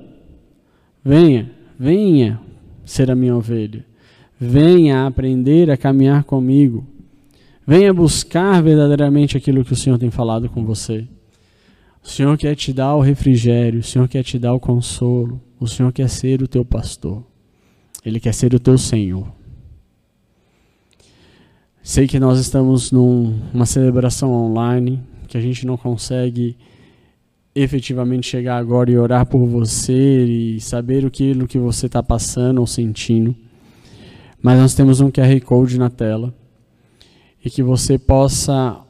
Venha, 1.03 1.51
venha 1.79 2.39
ser 2.85 3.11
a 3.11 3.15
minha 3.15 3.35
ovelha. 3.35 3.87
Venha 4.39 5.07
aprender 5.07 5.71
a 5.71 5.79
caminhar 5.79 6.25
comigo. 6.25 6.87
Venha 7.67 7.95
buscar 7.95 8.63
verdadeiramente 8.63 9.35
aquilo 9.35 9.65
que 9.65 9.73
o 9.73 9.77
Senhor 9.77 9.99
tem 9.99 10.11
falado 10.11 10.51
com 10.51 10.63
você. 10.63 11.09
O 12.05 12.09
Senhor 12.11 12.37
quer 12.37 12.55
te 12.55 12.71
dar 12.71 12.95
o 12.97 13.01
refrigério, 13.01 13.81
o 13.81 13.83
Senhor 13.83 14.07
quer 14.09 14.23
te 14.23 14.39
dar 14.39 14.53
o 14.53 14.61
consolo, 14.61 15.41
o 15.59 15.67
Senhor 15.67 15.91
quer 15.91 16.11
ser 16.11 16.43
o 16.43 16.47
teu 16.47 16.63
pastor. 16.63 17.25
Ele 18.07 18.21
quer 18.21 18.33
ser 18.33 18.55
o 18.55 18.61
teu 18.61 18.79
Senhor. 18.79 19.27
Sei 21.83 22.07
que 22.07 22.21
nós 22.21 22.39
estamos 22.39 22.93
numa 22.93 23.35
num, 23.53 23.67
celebração 23.67 24.31
online, 24.33 25.03
que 25.27 25.37
a 25.37 25.41
gente 25.41 25.67
não 25.67 25.77
consegue 25.77 26.57
efetivamente 27.53 28.29
chegar 28.29 28.59
agora 28.59 28.93
e 28.93 28.97
orar 28.97 29.27
por 29.27 29.45
você 29.45 30.25
e 30.25 30.61
saber 30.61 31.05
aquilo 31.05 31.49
que 31.49 31.59
você 31.59 31.87
está 31.87 32.01
passando 32.01 32.59
ou 32.59 32.67
sentindo. 32.67 33.35
Mas 34.41 34.61
nós 34.61 34.73
temos 34.73 35.01
um 35.01 35.11
QR 35.11 35.41
Code 35.45 35.77
na 35.77 35.91
tela 35.91 36.33
e 37.45 37.51
que 37.51 37.63
você 37.63 37.99
possa 37.99 38.81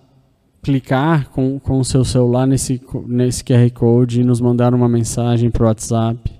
clicar 0.62 1.30
com, 1.30 1.58
com 1.58 1.80
o 1.80 1.84
seu 1.86 2.04
celular 2.04 2.46
nesse, 2.46 2.78
nesse 3.06 3.42
QR 3.42 3.70
Code 3.72 4.20
e 4.20 4.24
nos 4.24 4.42
mandar 4.42 4.74
uma 4.74 4.90
mensagem 4.90 5.50
para 5.50 5.62
o 5.62 5.66
WhatsApp 5.66 6.35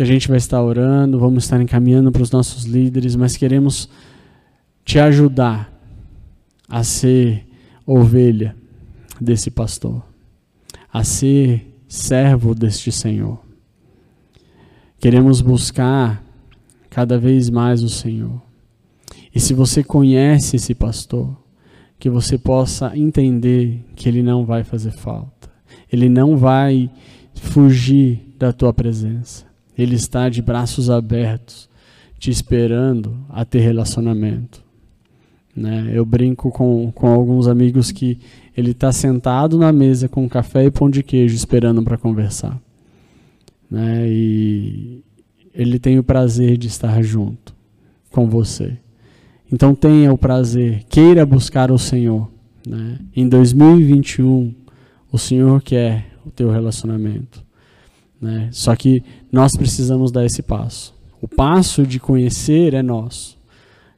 que 0.00 0.04
a 0.04 0.06
gente 0.06 0.28
vai 0.28 0.38
estar 0.38 0.62
orando, 0.62 1.18
vamos 1.18 1.44
estar 1.44 1.60
encaminhando 1.60 2.10
para 2.10 2.22
os 2.22 2.30
nossos 2.30 2.64
líderes, 2.64 3.14
mas 3.14 3.36
queremos 3.36 3.86
te 4.82 4.98
ajudar 4.98 5.70
a 6.66 6.82
ser 6.82 7.46
ovelha 7.86 8.56
desse 9.20 9.50
pastor, 9.50 10.02
a 10.90 11.04
ser 11.04 11.78
servo 11.86 12.54
deste 12.54 12.90
Senhor. 12.90 13.44
Queremos 14.98 15.42
buscar 15.42 16.24
cada 16.88 17.18
vez 17.18 17.50
mais 17.50 17.82
o 17.82 17.88
Senhor. 17.90 18.40
E 19.34 19.38
se 19.38 19.52
você 19.52 19.84
conhece 19.84 20.56
esse 20.56 20.74
pastor, 20.74 21.36
que 21.98 22.08
você 22.08 22.38
possa 22.38 22.96
entender 22.96 23.84
que 23.94 24.08
ele 24.08 24.22
não 24.22 24.46
vai 24.46 24.64
fazer 24.64 24.92
falta. 24.92 25.50
Ele 25.92 26.08
não 26.08 26.38
vai 26.38 26.90
fugir 27.34 28.34
da 28.38 28.50
tua 28.50 28.72
presença. 28.72 29.49
Ele 29.80 29.94
está 29.94 30.28
de 30.28 30.42
braços 30.42 30.90
abertos, 30.90 31.66
te 32.18 32.30
esperando 32.30 33.16
a 33.30 33.46
ter 33.46 33.60
relacionamento. 33.60 34.62
Né? 35.56 35.90
Eu 35.94 36.04
brinco 36.04 36.50
com, 36.50 36.92
com 36.92 37.06
alguns 37.08 37.48
amigos 37.48 37.90
que 37.90 38.18
ele 38.54 38.72
está 38.72 38.92
sentado 38.92 39.56
na 39.56 39.72
mesa 39.72 40.06
com 40.06 40.28
café 40.28 40.66
e 40.66 40.70
pão 40.70 40.90
de 40.90 41.02
queijo 41.02 41.34
esperando 41.34 41.82
para 41.82 41.96
conversar. 41.96 42.60
Né? 43.70 44.06
E 44.06 45.02
ele 45.54 45.78
tem 45.78 45.98
o 45.98 46.04
prazer 46.04 46.58
de 46.58 46.68
estar 46.68 47.00
junto 47.02 47.54
com 48.10 48.28
você. 48.28 48.76
Então 49.50 49.74
tenha 49.74 50.12
o 50.12 50.18
prazer, 50.18 50.84
queira 50.90 51.24
buscar 51.24 51.70
o 51.70 51.78
Senhor. 51.78 52.30
Né? 52.66 52.98
Em 53.16 53.26
2021, 53.26 54.54
o 55.10 55.16
Senhor 55.16 55.62
quer 55.62 56.06
o 56.24 56.30
teu 56.30 56.50
relacionamento. 56.50 57.42
Né? 58.20 58.50
Só 58.52 58.76
que 58.76 59.02
nós 59.30 59.56
precisamos 59.56 60.10
dar 60.10 60.24
esse 60.24 60.42
passo. 60.42 60.94
O 61.20 61.28
passo 61.28 61.86
de 61.86 62.00
conhecer 62.00 62.74
é 62.74 62.82
nosso. 62.82 63.38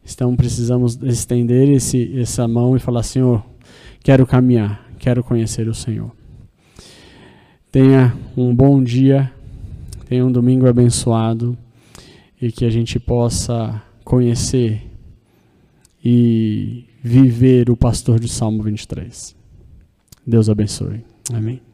Então 0.05 0.35
precisamos 0.35 0.99
estender 1.03 1.69
esse, 1.69 2.19
essa 2.21 2.47
mão 2.49 2.77
e 2.77 2.81
falar: 2.81 3.03
Senhor, 3.03 3.45
quero 4.03 4.27
caminhar, 4.27 4.85
quero 4.99 5.23
conhecer 5.23 5.69
o 5.69 5.75
Senhor. 5.75 6.11
Tenha 7.71 8.15
um 8.37 8.55
bom 8.55 8.83
dia, 8.83 9.33
tenha 10.09 10.27
um 10.27 10.33
domingo 10.33 10.69
abençoado 10.69 11.57
e 12.41 12.51
que 12.51 12.65
a 12.65 12.71
gente 12.71 12.99
possa 12.99 13.81
conhecer 14.05 14.83
e 16.05 16.85
viver 17.03 17.71
o 17.71 17.77
pastor 17.77 18.19
de 18.19 18.29
Salmo 18.29 18.63
23. 18.63 19.35
Deus 20.27 20.49
abençoe. 20.51 21.05
Amém. 21.33 21.72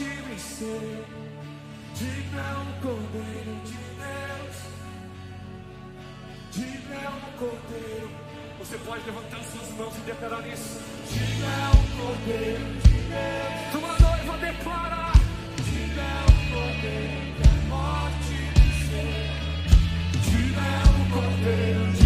te 0.00 0.08
vencer. 0.26 1.04
Diga 1.94 2.46
o 2.58 2.80
Cordeiro 2.80 3.54
de 3.66 3.80
Deus. 4.00 4.56
Diga 6.52 7.10
o 7.10 7.38
Cordeiro. 7.38 8.10
Você 8.60 8.78
pode 8.78 9.04
levantar 9.04 9.42
suas 9.44 9.68
mãos 9.76 9.94
e 9.96 10.00
declarar 10.00 10.46
isso. 10.48 10.80
Diga 11.06 11.54
o 11.76 11.82
Cordeiro 12.00 12.64
de 12.80 12.96
Deus. 13.10 13.72
Tua 13.72 13.92
noiva 14.08 14.38
declara. 14.38 15.12
Diga 15.68 16.08
o 16.24 16.34
Cordeiro 16.54 17.28
da 17.42 17.52
morte 17.68 18.34
vencer. 18.56 19.28
Diga 20.24 20.68
o 20.96 21.04
Cordeiro 21.12 21.84
de 21.84 21.92
Deus. 21.92 21.99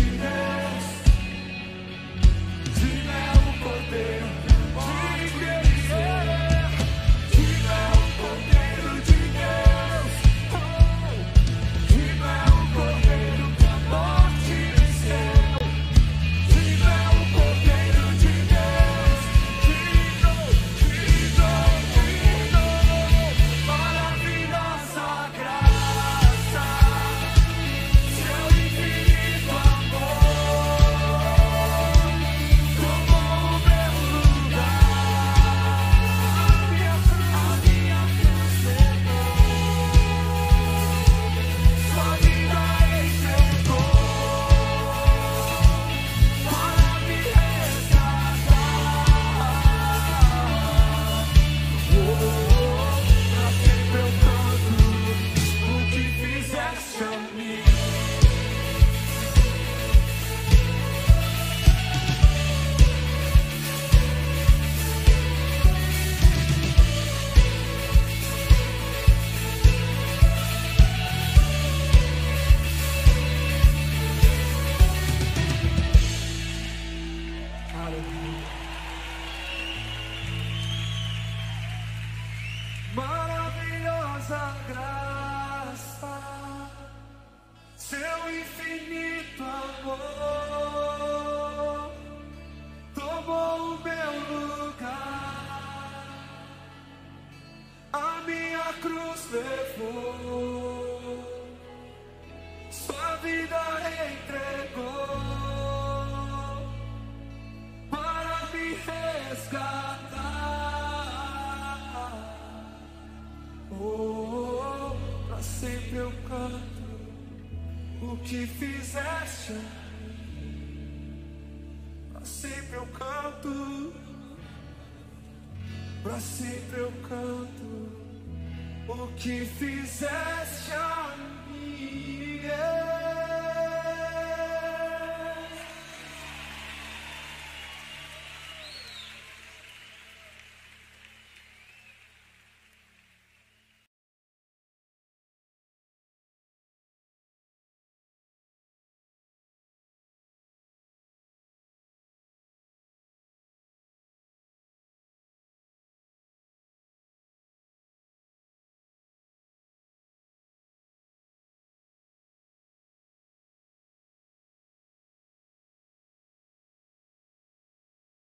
que 129.25 129.47
fizer. 129.47 130.24